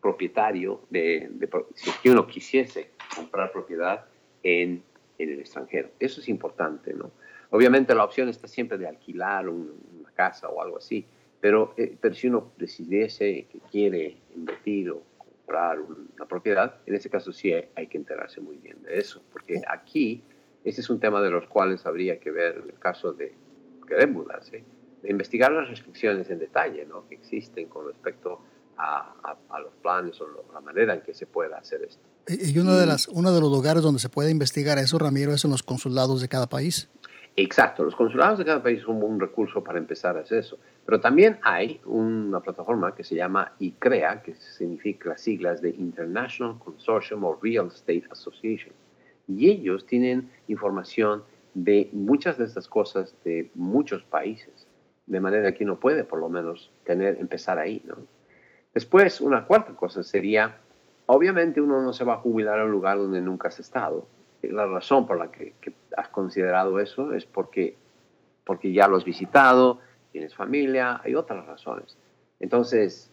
propietario, 0.00 0.82
de, 0.90 1.30
si 1.74 2.08
uno 2.08 2.26
quisiese 2.26 2.90
comprar 3.14 3.50
propiedad 3.50 4.04
en, 4.42 4.82
en, 5.18 5.32
el 5.32 5.40
extranjero. 5.40 5.90
Eso 5.98 6.20
es 6.20 6.28
importante, 6.28 6.92
¿no? 6.94 7.10
Obviamente 7.50 7.94
la 7.94 8.04
opción 8.04 8.28
está 8.28 8.46
siempre 8.46 8.76
de 8.78 8.86
alquilar 8.86 9.48
una 9.48 10.10
casa 10.14 10.48
o 10.48 10.60
algo 10.60 10.76
así, 10.76 11.06
pero, 11.40 11.72
eh, 11.76 11.96
pero 12.00 12.14
si 12.14 12.28
uno 12.28 12.52
decidiese 12.58 13.46
que 13.50 13.60
quiere 13.70 14.18
invertir 14.36 14.90
o 14.90 15.02
comprar 15.16 15.80
una 15.80 16.26
propiedad, 16.26 16.76
en 16.84 16.94
ese 16.94 17.08
caso 17.08 17.32
sí 17.32 17.52
hay, 17.52 17.86
que 17.86 17.96
enterarse 17.96 18.40
muy 18.40 18.56
bien 18.58 18.82
de 18.82 18.98
eso, 18.98 19.22
porque 19.32 19.62
aquí 19.66 20.22
ese 20.64 20.82
es 20.82 20.90
un 20.90 21.00
tema 21.00 21.22
de 21.22 21.30
los 21.30 21.46
cuales 21.46 21.86
habría 21.86 22.20
que 22.20 22.30
ver 22.30 22.62
el 22.68 22.78
caso 22.78 23.12
de 23.12 23.32
querer 23.88 24.08
mudarse, 24.08 24.64
de 25.02 25.10
investigar 25.10 25.50
las 25.50 25.68
restricciones 25.68 26.28
en 26.30 26.38
detalle 26.38 26.84
¿no? 26.86 27.08
que 27.08 27.14
existen 27.14 27.68
con 27.68 27.86
respecto 27.86 28.40
a, 28.76 29.36
a, 29.50 29.60
los 29.60 29.74
planes 29.82 30.20
o 30.20 30.26
la 30.52 30.60
manera 30.60 30.94
en 30.94 31.00
que 31.00 31.12
se 31.12 31.26
pueda 31.26 31.58
hacer 31.58 31.82
esto. 31.82 32.02
Y 32.28 32.56
uno 32.58 32.76
de, 32.76 32.86
las, 32.86 33.08
uno 33.08 33.32
de 33.32 33.40
los 33.40 33.50
lugares 33.50 33.82
donde 33.82 33.98
se 33.98 34.08
puede 34.08 34.30
investigar 34.30 34.78
eso, 34.78 34.98
Ramiro, 34.98 35.32
es 35.32 35.44
en 35.44 35.50
los 35.50 35.62
consulados 35.62 36.20
de 36.20 36.28
cada 36.28 36.46
país. 36.46 36.88
Exacto, 37.40 37.84
los 37.84 37.94
consulados 37.94 38.38
de 38.38 38.44
cada 38.44 38.62
país 38.62 38.82
son 38.82 39.02
un 39.02 39.18
recurso 39.20 39.62
para 39.62 39.78
empezar 39.78 40.16
a 40.16 40.20
hacer 40.20 40.38
eso. 40.38 40.58
Pero 40.84 41.00
también 41.00 41.38
hay 41.42 41.80
una 41.84 42.40
plataforma 42.40 42.94
que 42.94 43.04
se 43.04 43.14
llama 43.14 43.52
ICREA, 43.58 44.22
que 44.22 44.34
significa 44.34 45.10
las 45.10 45.20
siglas 45.20 45.62
de 45.62 45.70
International 45.70 46.58
Consortium 46.58 47.24
of 47.24 47.42
Real 47.42 47.68
Estate 47.68 48.04
Association. 48.10 48.74
Y 49.28 49.50
ellos 49.50 49.86
tienen 49.86 50.30
información 50.48 51.22
de 51.64 51.90
muchas 51.92 52.38
de 52.38 52.44
estas 52.44 52.68
cosas 52.68 53.14
de 53.24 53.50
muchos 53.54 54.02
países, 54.04 54.66
de 55.06 55.20
manera 55.20 55.52
que 55.52 55.64
uno 55.64 55.80
puede 55.80 56.04
por 56.04 56.20
lo 56.20 56.28
menos 56.28 56.70
tener, 56.84 57.18
empezar 57.20 57.58
ahí. 57.58 57.82
¿no? 57.86 57.96
Después, 58.74 59.20
una 59.20 59.46
cuarta 59.46 59.74
cosa 59.74 60.02
sería, 60.02 60.58
obviamente 61.06 61.60
uno 61.60 61.82
no 61.82 61.92
se 61.92 62.04
va 62.04 62.14
a 62.14 62.18
jubilar 62.18 62.60
a 62.60 62.64
un 62.64 62.70
lugar 62.70 62.98
donde 62.98 63.20
nunca 63.20 63.48
has 63.48 63.60
estado 63.60 64.06
la 64.42 64.66
razón 64.66 65.06
por 65.06 65.18
la 65.18 65.30
que, 65.30 65.54
has 65.96 66.08
considerado 66.08 66.78
eso 66.78 67.12
es 67.12 67.24
porque, 67.24 67.76
porque 68.44 68.72
ya 68.72 68.86
lo 68.86 68.96
has 68.96 69.04
visitado, 69.04 69.80
tienes 70.12 70.34
familia, 70.34 71.00
hay 71.02 71.14
otras 71.14 71.44
razones. 71.46 71.96
Entonces, 72.40 73.10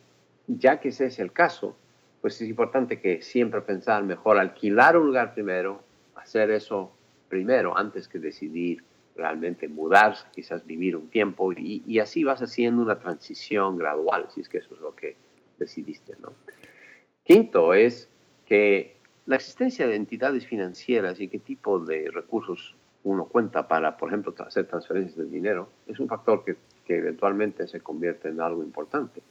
ya 0.47 0.79
que 0.79 0.89
ese 0.89 1.07
es 1.07 1.19
el 1.19 1.31
caso, 1.31 1.75
pues 2.21 2.39
es 2.41 2.47
importante 2.47 2.99
que 2.99 3.21
siempre 3.21 3.61
pensar 3.61 4.03
mejor 4.03 4.37
alquilar 4.37 4.97
un 4.97 5.07
lugar 5.07 5.33
primero, 5.33 5.81
hacer 6.15 6.51
eso 6.51 6.91
primero 7.29 7.77
antes 7.77 8.07
que 8.07 8.19
decidir 8.19 8.83
realmente 9.15 9.67
mudarse, 9.67 10.25
quizás 10.33 10.65
vivir 10.65 10.95
un 10.95 11.09
tiempo 11.09 11.53
y, 11.53 11.99
así 11.99 12.23
vas 12.23 12.41
haciendo 12.41 12.81
una 12.81 12.99
transición 12.99 13.77
gradual, 13.77 14.27
si 14.33 14.41
es 14.41 14.49
que 14.49 14.57
eso 14.57 14.73
es 14.75 14.81
lo 14.81 14.93
que 14.93 15.15
decidiste, 15.57 16.15
¿no? 16.21 16.33
Quinto 17.23 17.73
es 17.73 18.09
que 18.45 18.97
la 19.25 19.37
existencia 19.37 19.87
de 19.87 19.95
entidades 19.95 20.45
financieras 20.45 21.19
y 21.19 21.27
qué 21.27 21.39
tipo 21.39 21.79
de 21.79 22.11
recursos 22.11 22.75
uno 23.03 23.25
cuenta 23.25 23.67
para, 23.67 23.97
por 23.97 24.09
ejemplo, 24.09 24.33
hacer 24.39 24.67
transferencias 24.67 25.17
de 25.17 25.25
dinero, 25.25 25.69
es 25.87 25.99
un 25.99 26.07
factor 26.07 26.43
que, 26.43 26.57
eventualmente 26.87 27.67
se 27.67 27.79
convierte 27.79 28.29
en 28.29 28.39
algo 28.39 28.61
importante. 28.61 29.21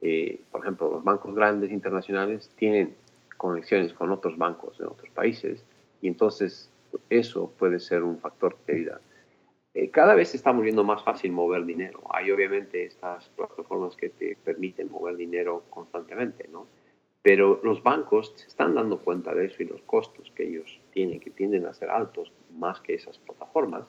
Eh, 0.00 0.40
por 0.50 0.62
ejemplo, 0.62 0.90
los 0.90 1.04
bancos 1.04 1.32
grandes 1.32 1.70
internacionales 1.70 2.50
tienen 2.56 2.96
conexiones 3.36 3.92
con 3.92 4.10
otros 4.10 4.36
bancos 4.36 4.80
en 4.80 4.86
otros 4.86 5.10
países 5.10 5.64
y 6.02 6.08
entonces 6.08 6.70
eso 7.10 7.50
puede 7.58 7.80
ser 7.80 8.02
un 8.02 8.18
factor 8.18 8.56
que 8.66 8.72
ayuda. 8.72 9.00
Eh, 9.74 9.90
cada 9.90 10.14
vez 10.14 10.28
se 10.28 10.36
está 10.36 10.52
volviendo 10.52 10.84
más 10.84 11.02
fácil 11.02 11.32
mover 11.32 11.64
dinero. 11.64 12.02
Hay 12.10 12.30
obviamente 12.30 12.84
estas 12.84 13.28
plataformas 13.30 13.96
que 13.96 14.08
te 14.08 14.36
permiten 14.36 14.90
mover 14.90 15.16
dinero 15.16 15.64
constantemente, 15.68 16.48
¿no? 16.48 16.66
Pero 17.22 17.60
los 17.64 17.82
bancos 17.82 18.32
se 18.36 18.46
están 18.46 18.74
dando 18.74 18.98
cuenta 18.98 19.34
de 19.34 19.46
eso 19.46 19.62
y 19.62 19.66
los 19.66 19.82
costos 19.82 20.30
que 20.36 20.44
ellos 20.46 20.80
tienen, 20.92 21.18
que 21.18 21.30
tienden 21.30 21.66
a 21.66 21.74
ser 21.74 21.90
altos 21.90 22.32
más 22.56 22.80
que 22.80 22.94
esas 22.94 23.18
plataformas, 23.18 23.88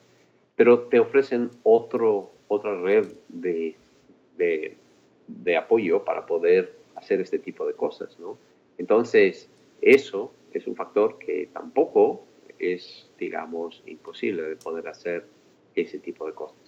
pero 0.56 0.88
te 0.88 0.98
ofrecen 0.98 1.50
otro, 1.62 2.32
otra 2.48 2.80
red 2.80 3.06
de, 3.28 3.76
de, 4.36 4.76
de 5.28 5.56
apoyo 5.56 6.04
para 6.04 6.26
poder 6.26 6.74
hacer 6.96 7.20
este 7.20 7.38
tipo 7.38 7.66
de 7.66 7.74
cosas, 7.74 8.18
¿no? 8.18 8.38
Entonces, 8.78 9.48
eso 9.82 10.32
es 10.52 10.66
un 10.66 10.74
factor 10.74 11.18
que 11.18 11.48
tampoco 11.52 12.25
es, 12.58 13.10
digamos, 13.18 13.82
imposible 13.86 14.42
de 14.42 14.56
poder 14.56 14.88
hacer 14.88 15.26
ese 15.74 15.98
tipo 15.98 16.26
de 16.26 16.32
cosas. 16.32 16.58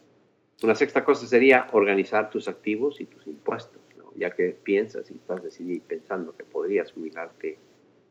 Una 0.62 0.74
sexta 0.74 1.04
cosa 1.04 1.26
sería 1.26 1.68
organizar 1.72 2.30
tus 2.30 2.48
activos 2.48 3.00
y 3.00 3.06
tus 3.06 3.26
impuestos 3.26 3.80
ya 4.18 4.30
que 4.30 4.50
piensas 4.50 5.10
y 5.10 5.14
estás 5.14 5.42
decidiendo, 5.42 5.84
pensando 5.86 6.36
que 6.36 6.44
podrías 6.44 6.92
jubilarte 6.92 7.58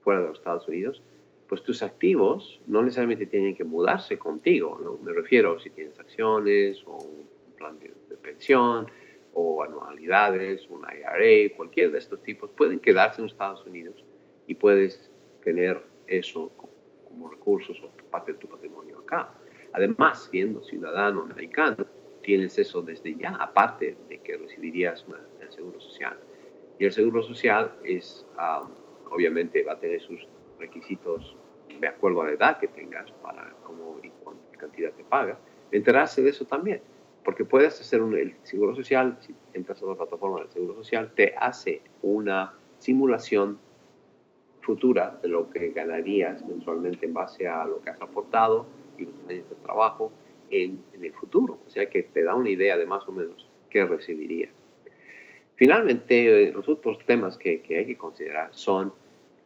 fuera 0.01 0.21
de 0.21 0.27
los 0.29 0.37
Estados 0.37 0.67
Unidos, 0.67 1.03
pues 1.47 1.63
tus 1.63 1.83
activos 1.83 2.61
no 2.65 2.81
necesariamente 2.81 3.25
tienen 3.25 3.55
que 3.55 3.63
mudarse 3.63 4.17
contigo. 4.17 4.79
¿no? 4.81 4.97
Me 5.03 5.13
refiero 5.13 5.59
si 5.59 5.69
tienes 5.69 5.99
acciones 5.99 6.81
o 6.85 6.97
un 6.97 7.27
plan 7.57 7.77
de, 7.79 7.93
pensión 8.21 8.87
o 9.33 9.63
anualidades, 9.63 10.67
un 10.69 10.81
IRA, 10.81 11.55
cualquier 11.55 11.91
de 11.91 11.99
estos 11.99 12.21
tipos, 12.23 12.49
pueden 12.49 12.79
quedarse 12.79 13.21
en 13.21 13.27
Estados 13.27 13.65
Unidos 13.65 14.03
y 14.47 14.55
puedes 14.55 15.09
tener 15.43 15.81
eso 16.07 16.51
como 17.17 17.29
recursos 17.29 17.81
o 17.83 17.89
parte 18.09 18.33
de 18.33 18.37
tu 18.37 18.47
patrimonio 18.47 18.99
acá. 18.99 19.33
Además, 19.73 20.27
siendo 20.31 20.61
ciudadano 20.63 21.23
americano, 21.23 21.85
tienes 22.21 22.57
eso 22.57 22.81
desde 22.81 23.15
ya, 23.15 23.35
aparte 23.35 23.97
de 24.07 24.19
que 24.19 24.37
recibirías 24.37 25.05
el 25.41 25.51
seguro 25.51 25.79
social. 25.79 26.17
Y 26.79 26.85
el 26.85 26.91
seguro 26.91 27.23
social 27.23 27.73
es, 27.83 28.25
obviamente, 29.09 29.63
va 29.63 29.73
a 29.73 29.79
tener 29.79 30.01
sus 30.01 30.27
requisitos 30.59 31.35
de 31.79 31.87
acuerdo 31.87 32.21
a 32.21 32.25
la 32.27 32.31
edad 32.33 32.59
que 32.59 32.67
tengas 32.67 33.11
para 33.23 33.53
cómo 33.63 33.99
y 34.03 34.09
cuánta 34.23 34.57
cantidad 34.57 34.91
te 34.91 35.03
paga. 35.03 35.37
Enterarse 35.71 36.21
de 36.21 36.29
eso 36.29 36.45
también, 36.45 36.81
porque 37.23 37.45
puedes 37.45 37.79
hacer 37.79 38.01
un, 38.01 38.15
el 38.15 38.35
seguro 38.43 38.75
social, 38.75 39.17
si 39.21 39.35
entras 39.53 39.81
a 39.83 39.85
la 39.85 39.95
plataforma 39.95 40.39
del 40.39 40.49
seguro 40.49 40.75
social, 40.75 41.11
te 41.13 41.35
hace 41.37 41.81
una 42.01 42.53
simulación 42.79 43.59
futura 44.67 45.17
de 45.21 45.29
lo 45.29 45.49
que 45.49 45.69
ganarías 45.69 46.45
mensualmente 46.45 47.05
en 47.05 47.13
base 47.13 47.47
a 47.47 47.63
lo 47.63 47.79
que 47.79 47.89
has 47.89 48.01
aportado 48.01 48.65
y 48.97 49.05
los 49.05 49.15
años 49.29 49.49
de 49.49 49.55
trabajo 49.63 50.11
en, 50.51 50.83
el 51.01 51.13
futuro. 51.13 51.57
O 51.65 51.69
sea 51.69 51.89
que 51.89 52.03
te 52.03 52.21
da 52.21 52.35
una 52.35 52.49
idea 52.49 52.75
de 52.75 52.85
más 52.85 53.07
o 53.07 53.13
menos 53.13 53.47
qué 53.69 53.85
recibirías. 53.85 54.51
Finalmente, 55.55 56.51
los 56.51 56.67
otros 56.67 56.99
temas 57.05 57.37
que, 57.37 57.61
que 57.61 57.77
hay 57.77 57.85
que 57.85 57.97
considerar 57.97 58.49
son, 58.51 58.91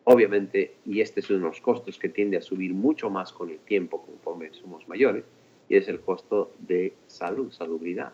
obviamente, 0.06 0.74
y 0.86 1.02
este 1.02 1.20
es 1.20 1.30
uno 1.30 1.40
de 1.40 1.46
los 1.46 1.62
costos 1.62 2.00
que 2.00 2.10
tiende 2.10 2.38
a 2.38 2.42
subir 2.42 2.74
mucho 2.74 3.12
más 3.12 3.32
con 3.32 3.52
el 3.52 3.60
tiempo 3.60 4.04
conforme 4.04 4.52
somos 4.54 4.88
mayores, 4.88 5.24
y 5.70 5.76
es 5.76 5.88
el 5.88 6.02
costo 6.02 6.52
de 6.58 6.94
salud, 7.06 7.52
salubridad. 7.52 8.12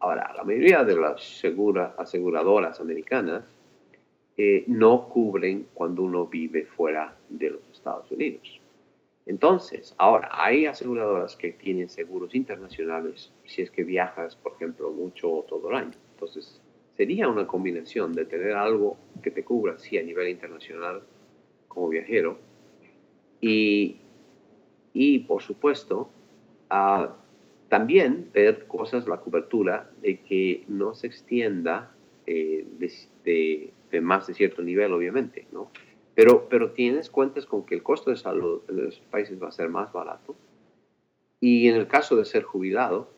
Ahora, 0.00 0.32
la 0.34 0.44
mayoría 0.44 0.82
de 0.82 0.96
las 0.96 1.22
segura, 1.22 1.94
aseguradoras 1.98 2.80
americanas 2.80 3.44
eh, 4.36 4.64
no 4.66 5.08
cubren 5.08 5.68
cuando 5.72 6.02
uno 6.02 6.26
vive 6.26 6.66
fuera 6.66 7.16
de 7.28 7.50
los 7.50 7.60
Estados 7.72 8.10
Unidos. 8.10 8.60
Entonces, 9.24 9.94
ahora, 9.98 10.28
hay 10.32 10.66
aseguradoras 10.66 11.36
que 11.36 11.52
tienen 11.52 11.88
seguros 11.88 12.34
internacionales 12.34 13.32
si 13.44 13.62
es 13.62 13.70
que 13.70 13.82
viajas, 13.82 14.36
por 14.36 14.52
ejemplo, 14.52 14.90
mucho 14.92 15.32
o 15.32 15.42
todo 15.42 15.70
el 15.70 15.76
año. 15.76 15.94
Entonces, 16.14 16.60
sería 16.96 17.28
una 17.28 17.46
combinación 17.46 18.12
de 18.12 18.24
tener 18.24 18.52
algo 18.52 18.96
que 19.22 19.30
te 19.30 19.44
cubra, 19.44 19.78
sí, 19.78 19.98
a 19.98 20.02
nivel 20.02 20.28
internacional 20.28 21.02
como 21.66 21.88
viajero, 21.88 22.38
y, 23.40 23.96
y 24.92 25.20
por 25.20 25.42
supuesto, 25.42 26.08
también 27.68 28.30
ver 28.32 28.66
cosas, 28.66 29.06
la 29.06 29.20
cobertura, 29.20 29.90
de 30.00 30.20
que 30.20 30.64
no 30.68 30.94
se 30.94 31.06
extienda 31.08 31.92
eh, 32.26 32.66
de, 32.78 32.92
de 33.24 33.72
más 34.00 34.26
de 34.26 34.34
cierto 34.34 34.62
nivel, 34.62 34.92
obviamente, 34.92 35.46
¿no? 35.52 35.70
Pero, 36.14 36.48
pero 36.48 36.72
tienes 36.72 37.10
cuentas 37.10 37.46
con 37.46 37.66
que 37.66 37.74
el 37.74 37.82
costo 37.82 38.10
de 38.10 38.16
salud 38.16 38.62
en 38.68 38.84
los 38.84 38.98
países 39.10 39.40
va 39.42 39.48
a 39.48 39.52
ser 39.52 39.68
más 39.68 39.92
barato. 39.92 40.34
Y 41.40 41.68
en 41.68 41.76
el 41.76 41.86
caso 41.86 42.16
de 42.16 42.24
ser 42.24 42.42
jubilado, 42.42 43.10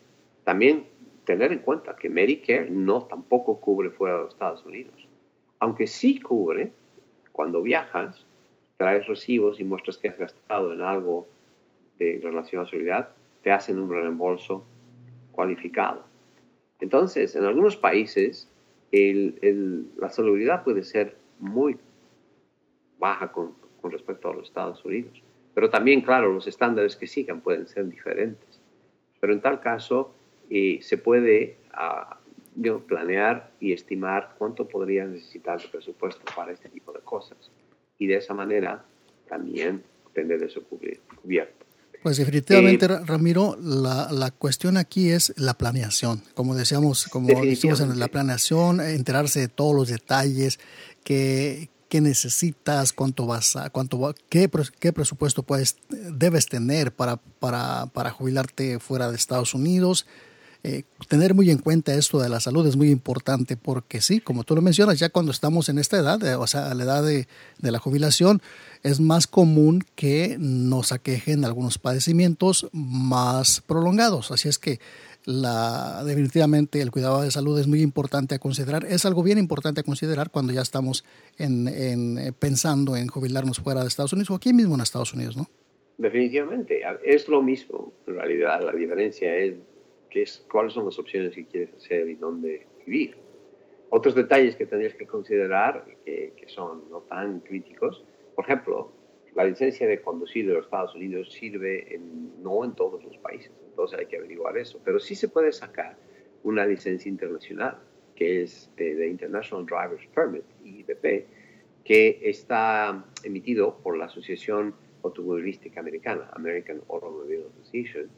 también 0.45 0.87
tener 1.25 1.53
en 1.53 1.61
cuenta 1.61 1.95
que 1.95 2.09
Medicare 2.09 2.71
no 2.71 3.05
tampoco 3.05 3.61
cubre 3.61 3.91
fuera 3.91 4.17
de 4.17 4.23
los 4.23 4.33
Estados 4.33 4.65
Unidos. 4.65 5.07
Aunque 5.61 5.87
sí 5.87 6.21
cubre, 6.21 6.73
cuando 7.33 7.63
viajas, 7.63 8.25
traes 8.77 9.07
recibos 9.07 9.61
y 9.61 9.65
muestras 9.65 9.99
que 9.99 10.09
has 10.09 10.19
gastado 10.19 10.73
en 10.73 10.81
algo 10.81 11.29
de 11.99 12.21
relación 12.23 12.63
a 12.63 12.67
seguridad, 12.67 13.11
te 13.43 13.53
hacen 13.53 13.79
un 13.79 13.91
reembolso 13.91 14.65
cualificado. 15.33 16.05
Entonces, 16.81 17.37
en 17.37 17.45
algunos 17.45 17.77
países, 17.77 18.49
la 18.91 20.09
salubridad 20.09 20.65
puede 20.65 20.83
ser 20.83 21.17
muy 21.39 21.77
baja 22.99 23.31
con, 23.33 23.55
respecto 23.85 24.31
a 24.31 24.35
los 24.35 24.49
Estados 24.49 24.85
Unidos. 24.85 25.23
Pero 25.55 25.71
también, 25.71 26.03
claro, 26.03 26.33
los 26.33 26.47
estándares 26.47 26.97
que 26.97 27.07
sigan 27.07 27.41
pueden 27.41 27.67
ser 27.67 27.89
diferentes. 27.89 28.61
Pero 29.21 29.33
en 29.33 29.41
tal 29.41 29.61
caso, 29.61 30.13
eh, 30.51 30.79
se 30.83 30.99
puede 30.99 31.57
ah, 31.73 32.19
planear 32.87 33.51
y 33.61 33.73
estimar 33.73 34.35
cuánto 34.39 34.69
podría 34.69 35.05
necesitar 35.05 35.61
de 35.61 35.69
presupuesto 35.69 36.23
para 36.35 36.53
este 36.53 36.69
tipo 36.69 36.93
de 36.93 37.01
cosas. 37.01 37.51
Y 37.99 38.07
de 38.07 38.17
esa 38.17 38.35
manera 38.35 38.85
también 39.29 39.83
tener 40.13 40.43
eso 40.43 40.63
cubierto. 40.65 41.68
Pues 42.03 42.17
definitivamente, 42.17 42.87
eh, 42.87 42.99
Ramiro, 43.05 43.59
la, 43.61 44.09
la, 44.13 44.31
cuestión 44.31 44.77
aquí 44.77 45.11
es 45.11 45.33
la 45.37 45.55
planeación. 45.55 46.23
Como 46.35 46.55
decíamos, 46.55 47.07
como 47.09 47.29
decimos 47.43 47.81
en 47.81 47.99
la 47.99 48.09
planeación, 48.09 48.81
enterarse 48.81 49.41
de 49.41 49.49
todos 49.49 49.75
los 49.75 49.89
detalles, 49.89 50.61
qué, 51.03 51.71
qué 51.89 52.01
necesitas, 52.01 52.93
cuánto 52.93 53.27
vas 53.27 53.57
a, 53.57 53.71
cuánto 53.71 54.15
qué, 54.29 54.49
qué 54.79 54.93
presupuesto 54.93 55.43
puedes, 55.43 55.77
debes 55.91 56.47
tener 56.47 56.93
para, 56.93 57.17
para, 57.17 57.87
para 57.87 58.11
jubilarte 58.11 58.79
fuera 58.79 59.11
de 59.11 59.17
Estados 59.17 59.55
Unidos 59.55 60.07
eh, 60.65 60.83
tener 61.09 61.35
muy 61.35 61.51
en 61.51 61.59
cuenta 61.59 61.95
esto 61.95 62.19
de 62.19 62.29
la 62.29 62.41
salud 62.41 62.67
es 62.67 62.77
muy 62.77 62.91
importante 62.91 63.57
porque 63.57 64.01
sí, 64.01 64.21
como 64.21 64.43
tú 64.43 64.57
lo 64.57 64.63
mencionas, 64.63 64.99
ya 64.99 65.09
cuando 65.09 65.31
estamos 65.31 65.69
en 65.69 65.79
esta 65.79 65.99
edad, 65.99 66.23
eh, 66.25 66.35
o 66.35 66.47
sea, 66.47 66.71
a 66.71 66.75
la 66.75 66.85
edad 66.85 67.05
de, 67.05 67.29
de, 67.59 67.71
la 67.71 67.79
jubilación, 67.79 68.43
es 68.83 68.99
más 68.99 69.29
común 69.29 69.85
que 69.95 70.37
nos 70.39 70.91
aquejen 70.91 71.45
algunos 71.45 71.79
padecimientos 71.79 72.69
más 72.73 73.61
prolongados. 73.61 74.33
Así 74.33 74.49
es 74.49 74.59
que 74.59 74.81
la, 75.25 76.03
definitivamente 76.05 76.81
el 76.81 76.91
cuidado 76.91 77.23
de 77.23 77.31
salud 77.31 77.59
es 77.61 77.67
muy 77.67 77.83
importante 77.83 78.35
a 78.35 78.39
considerar. 78.39 78.85
Es 78.85 79.05
algo 79.05 79.23
bien 79.23 79.39
importante 79.39 79.81
a 79.81 79.85
considerar 79.85 80.31
cuando 80.31 80.53
ya 80.53 80.63
estamos 80.63 81.05
en, 81.39 81.69
en, 81.69 82.19
eh, 82.19 82.33
pensando 82.33 82.97
en 82.97 83.09
jubilarnos 83.09 83.61
fuera 83.61 83.83
de 83.83 83.89
Estados 83.89 84.13
Unidos 84.13 84.31
o 84.31 84.35
aquí 84.35 84.53
mismo 84.53 84.75
en 84.75 84.81
Estados 84.81 85.13
Unidos, 85.15 85.37
¿no? 85.37 85.47
Definitivamente, 85.99 86.81
es 87.05 87.29
lo 87.29 87.43
mismo. 87.43 87.93
En 88.07 88.15
realidad, 88.15 88.63
la 88.65 88.73
diferencia 88.73 89.35
es 89.37 89.55
es, 90.13 90.47
cuáles 90.51 90.73
son 90.73 90.85
las 90.85 90.99
opciones 90.99 91.35
que 91.35 91.47
quieres 91.47 91.75
hacer 91.75 92.09
y 92.09 92.15
dónde 92.15 92.67
vivir. 92.87 93.17
Otros 93.91 94.15
detalles 94.15 94.57
que 94.57 94.67
tendrías 94.67 94.95
que 94.95 95.07
considerar, 95.07 95.85
que, 96.05 96.35
que 96.37 96.49
son 96.49 96.91
no 96.91 97.01
tan 97.01 97.41
críticos, 97.41 98.05
por 98.35 98.45
ejemplo, 98.45 98.93
la 99.35 99.45
licencia 99.45 99.87
de 99.87 100.01
conducir 100.01 100.47
de 100.47 100.55
los 100.55 100.65
Estados 100.65 100.95
Unidos 100.95 101.33
sirve 101.33 101.95
en, 101.95 102.43
no 102.43 102.65
en 102.65 102.75
todos 102.75 103.05
los 103.05 103.17
países, 103.19 103.53
entonces 103.69 103.99
hay 103.99 104.07
que 104.07 104.17
averiguar 104.17 104.57
eso, 104.59 104.81
pero 104.85 104.99
sí 104.99 105.15
se 105.15 105.29
puede 105.29 105.53
sacar 105.53 105.97
una 106.43 106.67
licencia 106.67 107.09
internacional, 107.09 107.79
que 108.15 108.43
es 108.43 108.71
de, 108.77 109.07
International 109.07 109.65
Driver's 109.65 110.07
Permit, 110.15 110.45
IDP, 110.65 111.27
que 111.85 112.21
está 112.23 113.05
emitido 113.23 113.79
por 113.79 113.97
la 113.97 114.07
Asociación 114.07 114.75
Automovilística 115.05 115.79
Americana, 115.79 116.29
American 116.33 116.83
Automobile 116.89 117.47
Association, 117.61 118.11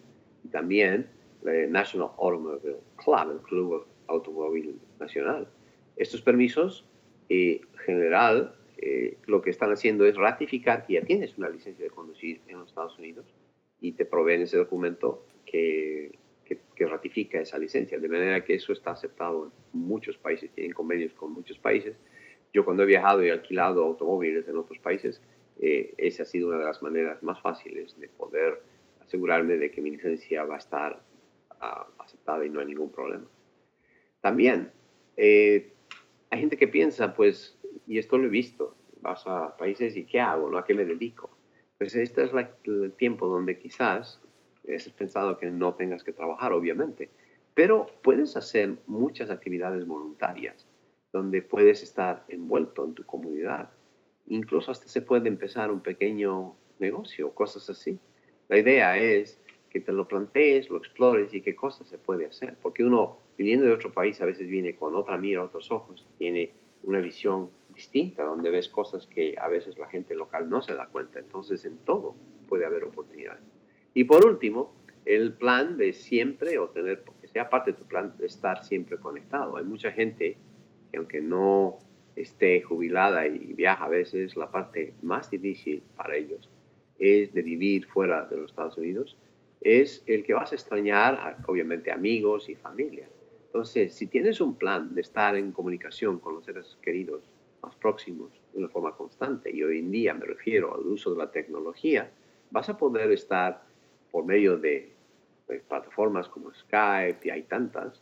y 0.43 0.49
también 0.49 1.07
National 1.43 2.11
Automobile 2.19 2.79
Club, 2.97 3.31
el 3.31 3.41
Club 3.43 3.87
Automóvil 4.07 4.81
Nacional. 4.99 5.49
Estos 5.97 6.23
permisos, 6.23 6.85
en 7.29 7.61
general, 7.85 8.55
eh, 8.79 9.19
lo 9.27 9.43
que 9.43 9.51
están 9.51 9.71
haciendo 9.73 10.07
es 10.07 10.17
ratificar 10.17 10.87
que 10.87 10.95
ya 10.95 11.03
tienes 11.03 11.37
una 11.37 11.49
licencia 11.49 11.85
de 11.85 11.91
conducir 11.91 12.41
en 12.49 12.59
los 12.59 12.69
Estados 12.69 12.99
Unidos 12.99 13.27
y 13.81 13.93
te 13.93 14.05
proveen 14.05 14.43
ese 14.43 14.57
documento 14.57 15.27
que, 15.45 16.19
que, 16.45 16.87
ratifica 16.87 17.41
esa 17.41 17.59
licencia. 17.59 17.99
De 17.99 18.09
manera 18.09 18.43
que 18.43 18.55
eso 18.55 18.73
está 18.73 18.93
aceptado 18.93 19.45
en 19.45 19.81
muchos 19.81 20.17
países, 20.17 20.51
tienen 20.53 20.73
convenios 20.73 21.13
con 21.13 21.33
muchos 21.33 21.59
países. 21.59 21.95
Yo 22.53 22.65
cuando 22.65 22.83
he 22.83 22.87
viajado 22.87 23.23
y 23.23 23.31
alquilado 23.31 23.85
automóviles 23.85 24.49
en 24.49 24.57
otros 24.57 24.79
países, 24.79 25.23
eh, 25.61 25.95
esa 25.99 26.23
ha 26.23 26.27
sido 26.27 26.49
una 26.49 26.59
de 26.59 26.65
las 26.65 26.83
maneras 26.83 27.23
más 27.23 27.41
fáciles 27.43 27.99
de 28.01 28.09
poder 28.09 28.63
asegurarme 29.01 29.59
de 29.59 29.71
que 29.71 29.83
mi 29.83 29.91
licencia 29.91 30.45
va 30.45 30.55
a 30.55 30.59
estar 30.59 31.03
aceptada 31.99 32.45
y 32.45 32.51
no 32.51 32.61
hay 32.61 32.67
ningún 32.67 32.91
problema. 32.91 33.27
También 34.21 34.73
eh, 35.17 35.73
hay 36.31 36.41
gente 36.41 36.57
que 36.57 36.69
piensa, 36.69 37.15
pues, 37.15 37.59
y 37.87 37.99
esto 37.99 38.19
lo 38.19 38.27
he 38.27 38.31
visto, 38.31 38.75
vas 39.01 39.27
a 39.27 39.57
países 39.57 39.97
y 39.97 40.05
¿qué 40.05 40.21
hago? 40.21 40.51
¿no? 40.51 40.59
¿A 40.59 40.65
qué 40.65 40.75
me 40.75 40.85
dedico? 40.85 41.31
Pues 41.79 41.95
este 41.95 42.25
es 42.25 42.31
el 42.65 42.93
tiempo 42.93 43.27
donde 43.27 43.59
quizás 43.59 44.21
es 44.65 44.89
pensado 44.91 45.39
que 45.39 45.51
no 45.51 45.75
tengas 45.75 46.05
que 46.05 46.13
trabajar, 46.13 46.53
obviamente, 46.53 47.11
pero 47.55 47.87
puedes 48.03 48.37
hacer 48.37 48.77
muchas 48.87 49.31
actividades 49.31 49.87
voluntarias 49.87 50.67
donde 51.13 51.43
puedes 51.43 51.83
estar 51.83 52.25
envuelto 52.29 52.85
en 52.85 52.95
tu 52.95 53.05
comunidad. 53.05 53.71
Incluso 54.29 54.71
hasta 54.71 54.87
se 54.87 55.03
puede 55.03 55.29
empezar 55.29 55.71
un 55.71 55.81
pequeño 55.81 56.55
negocio, 56.79 57.35
cosas 57.35 57.69
así. 57.69 57.99
La 58.49 58.59
idea 58.59 58.97
es 58.97 59.40
que 59.71 59.81
te 59.81 59.93
lo 59.93 60.07
plantees, 60.07 60.69
lo 60.69 60.79
explores 60.79 61.33
y 61.33 61.41
qué 61.41 61.55
cosas 61.55 61.89
se 61.89 61.97
puede 61.97 62.27
hacer. 62.27 62.57
Porque 62.61 62.85
uno, 62.85 63.19
viniendo 63.39 63.67
de 63.67 63.73
otro 63.73 63.93
país, 63.93 64.21
a 64.21 64.27
veces 64.27 64.49
viene 64.49 64.75
con 64.75 64.95
otra 64.95 65.17
mira, 65.17 65.43
otros 65.43 65.71
ojos, 65.71 66.07
tiene 66.19 66.53
una 66.83 67.01
visión 67.01 67.51
distinta, 67.75 68.25
donde 68.25 68.51
ves 68.51 68.69
cosas 68.69 69.07
que 69.07 69.37
a 69.39 69.49
veces 69.49 69.79
la 69.79 69.89
gente 69.89 70.15
local 70.15 70.51
no 70.51 70.61
se 70.61 70.75
da 70.75 70.87
cuenta. 70.87 71.21
Entonces, 71.21 71.65
en 71.65 71.79
todo 71.79 72.17
puede 72.49 72.67
haber 72.67 72.85
oportunidades. 72.85 73.43
Y 73.95 74.05
por 74.05 74.27
último, 74.27 74.75
el 75.05 75.33
plan 75.33 75.77
de 75.77 75.93
siempre 75.93 76.59
o 76.59 76.69
tener, 76.69 77.03
porque 77.03 77.29
sea 77.29 77.49
parte 77.49 77.73
de 77.73 77.79
tu 77.79 77.85
plan 77.85 78.15
de 78.19 78.27
estar 78.27 78.65
siempre 78.65 78.99
conectado. 78.99 79.57
Hay 79.57 79.65
mucha 79.65 79.93
gente 79.93 80.37
que 80.91 80.99
aunque 80.99 81.21
no 81.21 81.79
esté 82.17 82.61
jubilada 82.63 83.27
y 83.27 83.53
viaja 83.55 83.85
a 83.85 83.89
veces, 83.89 84.37
la 84.37 84.51
parte 84.51 84.95
más 85.03 85.31
difícil 85.31 85.83
para 85.97 86.17
ellos 86.17 86.51
es 86.99 87.33
de 87.33 87.43
vivir 87.43 87.87
fuera 87.87 88.27
de 88.27 88.37
los 88.37 88.51
Estados 88.51 88.77
Unidos, 88.77 89.17
es 89.61 90.03
el 90.07 90.25
que 90.25 90.35
vas 90.35 90.53
a 90.53 90.55
extrañar, 90.55 91.37
obviamente, 91.47 91.93
amigos 91.93 92.49
y 92.49 92.55
familia. 92.55 93.09
Entonces, 93.47 93.95
si 93.95 94.07
tienes 94.07 94.41
un 94.41 94.55
plan 94.55 94.95
de 94.95 95.01
estar 95.01 95.37
en 95.37 95.53
comunicación 95.53 96.19
con 96.19 96.35
los 96.35 96.45
seres 96.45 96.79
queridos 96.83 97.23
más 97.63 97.75
próximos 97.77 98.31
de 98.53 98.59
una 98.59 98.69
forma 98.69 98.97
constante, 98.97 99.51
y 99.55 99.63
hoy 99.63 99.81
en 99.81 99.91
día 99.91 100.15
me 100.15 100.25
refiero 100.25 100.75
al 100.75 100.87
uso 100.87 101.11
de 101.13 101.19
la 101.19 101.31
tecnología, 101.31 102.11
vas 102.51 102.69
a 102.69 102.79
poder 102.79 103.11
estar 103.11 103.63
por 104.11 104.25
medio 104.25 104.57
de, 104.57 104.93
plataformas 105.69 106.29
como 106.29 106.55
Skype, 106.55 107.27
y 107.27 107.31
hay 107.31 107.43
tantas, 107.43 108.01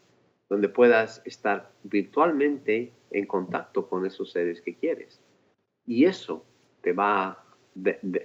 donde 0.51 0.69
puedas 0.69 1.23
estar 1.25 1.73
virtualmente 1.83 2.93
en 3.11 3.25
contacto 3.25 3.89
con 3.89 4.05
esos 4.05 4.33
seres 4.33 4.61
que 4.61 4.75
quieres. 4.75 5.23
Y 5.87 6.05
eso 6.05 6.45
te 6.83 6.93
va 6.93 7.25
a 7.29 7.45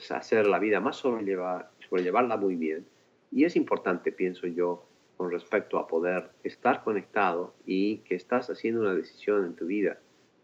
hacer 0.10 0.46
la 0.46 0.60
vida 0.60 0.82
más 0.82 0.98
sobrellevarla 0.98 2.36
muy 2.38 2.58
bien. 2.58 2.86
Y 3.34 3.46
es 3.46 3.56
importante, 3.56 4.12
pienso 4.12 4.48
yo, 4.48 4.86
con 5.18 5.32
respecto 5.32 5.78
a 5.78 5.88
poder 5.88 6.30
estar 6.44 6.84
conectado 6.84 7.54
y 7.66 7.98
que 8.00 8.16
estás 8.16 8.50
haciendo 8.50 8.82
una 8.82 8.94
decisión 8.94 9.46
en 9.46 9.56
tu 9.56 9.66
vida 9.66 10.00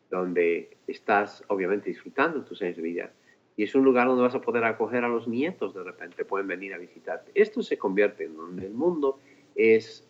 donde 0.10 0.78
estás 0.88 1.43
obviamente 1.47 1.89
disfrutando 1.89 2.43
tus 2.43 2.62
años 2.62 2.78
de 2.78 2.82
vida 2.82 3.12
y 3.56 3.63
es 3.63 3.75
un 3.75 3.84
lugar 3.84 4.08
donde 4.08 4.23
vas 4.23 4.36
a 4.36 4.41
poder 4.41 4.63
acoger 4.63 5.04
a 5.04 5.10
los 5.10 5.28
nietos 5.28 5.73
de 5.73 5.84
repente, 5.84 6.23
pueden 6.23 6.47
venir 6.47 6.73
a 6.73 6.78
visitarte. 6.78 7.32
Esto 7.36 7.62
se 7.62 7.78
convierte 7.78 8.23
en 8.23 8.38
donde 8.38 8.65
el 8.65 8.73
mundo 8.73 9.19
es 9.54 10.08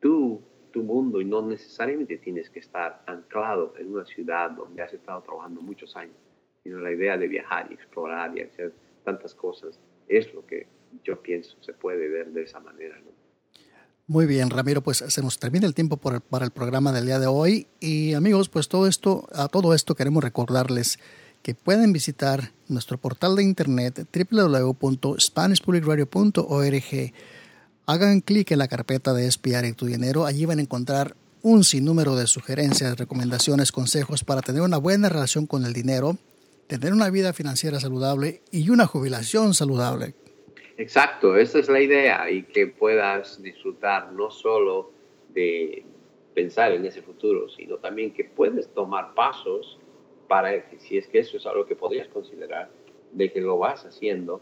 tú, 0.00 0.40
tu 0.72 0.82
mundo 0.82 1.20
y 1.20 1.26
no 1.26 1.42
necesariamente 1.42 2.16
tienes 2.16 2.48
que 2.48 2.60
estar 2.60 3.02
anclado 3.06 3.74
en 3.78 3.92
una 3.92 4.06
ciudad 4.06 4.52
donde 4.52 4.82
has 4.82 4.94
estado 4.94 5.20
trabajando 5.20 5.60
muchos 5.60 5.94
años, 5.94 6.16
sino 6.62 6.78
la 6.78 6.90
idea 6.90 7.18
de 7.18 7.28
viajar 7.28 7.66
y 7.70 7.74
explorar 7.74 8.36
y 8.36 8.40
hacer 8.40 8.72
tantas 9.04 9.34
cosas 9.34 9.78
es 10.08 10.32
lo 10.32 10.46
que 10.46 10.66
yo 11.04 11.22
pienso 11.22 11.56
se 11.60 11.72
puede 11.72 12.08
ver 12.08 12.32
de 12.32 12.42
esa 12.42 12.58
manera. 12.60 13.00
Muy 14.06 14.26
bien, 14.26 14.50
Ramiro, 14.50 14.82
pues 14.82 15.04
se 15.06 15.22
nos 15.22 15.38
termina 15.38 15.68
el 15.68 15.74
tiempo 15.74 15.96
para 15.96 16.44
el 16.44 16.50
programa 16.50 16.90
del 16.90 17.06
día 17.06 17.20
de 17.20 17.28
hoy 17.28 17.68
y 17.78 18.14
amigos, 18.14 18.48
pues 18.48 18.66
todo 18.68 18.88
esto, 18.88 19.28
a 19.32 19.46
todo 19.46 19.72
esto 19.72 19.94
queremos 19.94 20.24
recordarles 20.24 20.98
que 21.42 21.54
pueden 21.54 21.92
visitar 21.92 22.52
nuestro 22.68 22.98
portal 22.98 23.36
de 23.36 23.44
internet 23.44 24.06
www.spanishpublicradio.org. 24.12 27.12
Hagan 27.86 28.20
clic 28.20 28.50
en 28.50 28.58
la 28.58 28.68
carpeta 28.68 29.14
de 29.14 29.26
espiar 29.26 29.64
y 29.64 29.72
tu 29.72 29.86
dinero, 29.86 30.26
allí 30.26 30.44
van 30.44 30.58
a 30.58 30.62
encontrar 30.62 31.16
un 31.42 31.64
sinnúmero 31.64 32.16
de 32.16 32.26
sugerencias, 32.26 32.98
recomendaciones, 32.98 33.72
consejos 33.72 34.24
para 34.24 34.42
tener 34.42 34.60
una 34.62 34.76
buena 34.76 35.08
relación 35.08 35.46
con 35.46 35.64
el 35.64 35.72
dinero, 35.72 36.18
tener 36.66 36.92
una 36.92 37.08
vida 37.10 37.32
financiera 37.32 37.80
saludable 37.80 38.42
y 38.50 38.68
una 38.70 38.86
jubilación 38.86 39.54
saludable. 39.54 40.14
Exacto, 40.80 41.36
esa 41.36 41.58
es 41.58 41.68
la 41.68 41.78
idea 41.78 42.30
y 42.30 42.42
que 42.42 42.66
puedas 42.66 43.42
disfrutar 43.42 44.14
no 44.14 44.30
solo 44.30 44.90
de 45.28 45.84
pensar 46.32 46.72
en 46.72 46.86
ese 46.86 47.02
futuro, 47.02 47.50
sino 47.50 47.76
también 47.76 48.14
que 48.14 48.24
puedes 48.24 48.66
tomar 48.72 49.12
pasos 49.12 49.78
para, 50.26 50.70
si 50.78 50.96
es 50.96 51.06
que 51.06 51.18
eso 51.18 51.36
es 51.36 51.44
algo 51.44 51.66
que 51.66 51.76
podrías 51.76 52.08
considerar, 52.08 52.70
de 53.12 53.30
que 53.30 53.42
lo 53.42 53.58
vas 53.58 53.84
haciendo, 53.84 54.40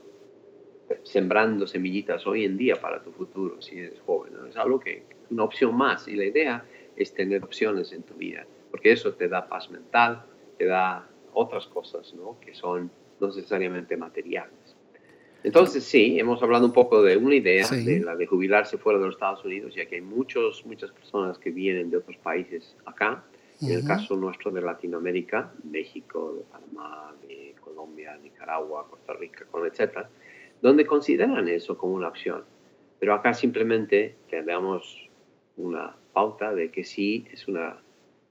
sembrando 1.03 1.67
semillitas 1.67 2.25
hoy 2.25 2.45
en 2.45 2.57
día 2.57 2.77
para 2.77 3.03
tu 3.03 3.11
futuro, 3.11 3.61
si 3.61 3.81
eres 3.81 4.01
joven. 4.07 4.35
Es 4.49 4.57
algo 4.57 4.79
que, 4.79 5.03
una 5.31 5.43
opción 5.43 5.77
más. 5.77 6.07
Y 6.07 6.15
la 6.15 6.27
idea 6.27 6.65
es 6.95 7.13
tener 7.15 7.43
opciones 7.43 7.93
en 7.93 8.05
tu 8.05 8.15
vida, 8.15 8.47
porque 8.71 8.93
eso 8.93 9.13
te 9.13 9.27
da 9.27 9.49
paz 9.49 9.73
mental, 9.73 10.23
te 10.57 10.67
da 10.67 11.05
otras 11.33 11.67
cosas, 11.67 12.15
¿no? 12.15 12.39
Que 12.39 12.55
son 12.55 12.93
no 13.19 13.27
necesariamente 13.27 13.97
materiales. 13.97 14.58
Entonces, 15.45 15.85
sí, 15.85 16.19
hemos 16.19 16.43
hablado 16.43 16.67
un 16.67 16.73
poco 16.73 17.03
de 17.03 17.17
una 17.17 17.37
idea, 17.37 17.69
de 17.69 18.01
la 18.01 18.17
de 18.17 18.27
jubilarse 18.27 18.77
fuera 18.77 18.99
de 18.99 19.07
los 19.07 19.15
Estados 19.15 19.45
Unidos, 19.45 19.75
ya 19.75 19.87
que 19.87 19.97
hay 19.97 20.01
muchos, 20.01 20.67
muchas 20.67 20.91
personas 20.91 21.39
que 21.39 21.51
vienen 21.51 21.91
de 21.91 21.99
otros 21.99 22.17
países 22.17 22.77
acá. 22.85 23.25
En 23.61 23.73
el 23.73 23.85
caso 23.85 24.17
nuestro 24.17 24.53
de 24.53 24.61
Latinoamérica, 24.61 25.53
México, 25.65 26.35
de 26.37 26.43
Panamá, 26.45 27.13
de 27.27 27.57
Colombia, 27.61 28.17
Nicaragua, 28.23 28.87
Costa 28.89 29.15
Rica, 29.15 29.47
etcétera, 29.67 30.09
donde 30.63 30.87
consideran 30.87 31.49
eso 31.49 31.77
como 31.77 31.95
una 31.95 32.09
opción. 32.09 32.45
Pero 33.01 33.15
acá 33.15 33.35
simplemente 33.35 34.15
le 34.31 34.43
damos 34.45 35.09
una 35.57 35.97
pauta 36.13 36.55
de 36.55 36.71
que 36.71 36.85
sí 36.85 37.27
es 37.33 37.49
una 37.49 37.81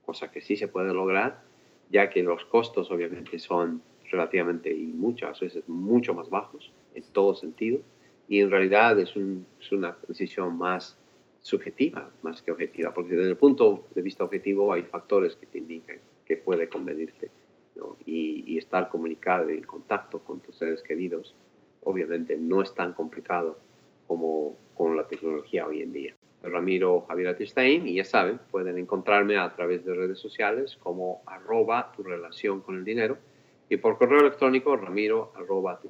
cosa 0.04 0.30
que 0.30 0.40
sí 0.40 0.56
se 0.56 0.68
puede 0.68 0.94
lograr, 0.94 1.42
ya 1.90 2.08
que 2.08 2.22
los 2.22 2.46
costos 2.46 2.90
obviamente 2.90 3.38
son 3.38 3.82
relativamente 4.10 4.72
y 4.72 4.86
muchas 4.86 5.40
veces 5.40 5.68
mucho 5.68 6.14
más 6.14 6.30
bajos 6.30 6.72
en 6.94 7.02
todo 7.12 7.34
sentido 7.34 7.80
y 8.28 8.40
en 8.40 8.50
realidad 8.50 8.98
es, 8.98 9.14
una 9.16 9.96
decisión 10.06 10.56
más 10.56 10.98
subjetiva 11.40 12.10
más 12.22 12.42
que 12.42 12.50
objetiva, 12.50 12.92
porque 12.92 13.14
desde 13.14 13.30
el 13.30 13.36
punto 13.36 13.86
de 13.94 14.02
vista 14.02 14.24
objetivo 14.24 14.72
hay 14.72 14.82
factores 14.82 15.36
que 15.36 15.46
te 15.46 15.58
indican 15.58 15.98
que 16.26 16.36
puede 16.36 16.68
convenirte 16.68 17.30
y, 18.04 18.44
y, 18.46 18.58
estar 18.58 18.88
comunicado 18.88 19.50
y 19.50 19.58
en 19.58 19.62
contacto 19.62 20.18
con 20.18 20.40
tus 20.40 20.56
seres 20.56 20.82
queridos 20.82 21.34
obviamente 21.84 22.36
no 22.36 22.60
es 22.60 22.74
tan 22.74 22.92
complicado 22.92 23.58
como 24.06 24.56
con 24.74 24.96
la 24.96 25.06
tecnología 25.06 25.66
hoy 25.66 25.82
en 25.82 25.92
día. 25.92 26.14
Ramiro 26.42 27.04
Javier 27.08 27.28
Atistain 27.28 27.86
y 27.86 27.94
ya 27.94 28.04
saben, 28.04 28.38
pueden 28.50 28.78
encontrarme 28.78 29.38
a 29.38 29.54
través 29.54 29.84
de 29.84 29.94
redes 29.94 30.18
sociales 30.18 30.76
como 30.82 31.22
arroba 31.26 31.92
tu 31.96 32.02
relación 32.02 32.60
con 32.60 32.76
el 32.76 32.84
dinero 32.84 33.18
y 33.68 33.76
por 33.76 33.98
correo 33.98 34.20
electrónico 34.20 34.76
ramiro 34.76 35.32
arroba 35.36 35.80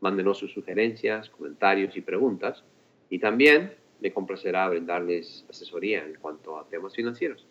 Mándenos 0.00 0.38
sus 0.38 0.52
sugerencias, 0.52 1.30
comentarios 1.30 1.96
y 1.96 2.00
preguntas 2.00 2.62
y 3.08 3.18
también 3.18 3.74
me 4.00 4.12
complacerá 4.12 4.68
brindarles 4.68 5.44
asesoría 5.48 6.04
en 6.04 6.14
cuanto 6.16 6.58
a 6.58 6.68
temas 6.68 6.94
financieros. 6.94 7.46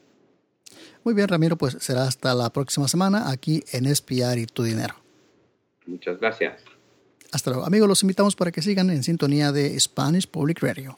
Muy 1.04 1.14
bien, 1.14 1.28
Ramiro, 1.28 1.58
pues 1.58 1.78
será 1.80 2.04
hasta 2.04 2.34
la 2.34 2.52
próxima 2.52 2.88
semana 2.88 3.32
aquí 3.32 3.64
en 3.72 3.86
Espiar 3.86 4.38
y 4.38 4.46
tu 4.46 4.64
Dinero. 4.64 4.96
Muchas 5.86 6.20
gracias. 6.20 6.64
Hasta 7.32 7.50
luego. 7.50 7.66
Amigos, 7.66 7.90
los 7.90 8.04
invitamos 8.04 8.36
para 8.36 8.52
que 8.52 8.62
sigan 8.62 8.90
en 8.90 9.04
sintonía 9.04 9.52
de 9.52 9.80
Spanish 9.80 10.28
Public 10.28 10.62
Radio. 10.62 10.98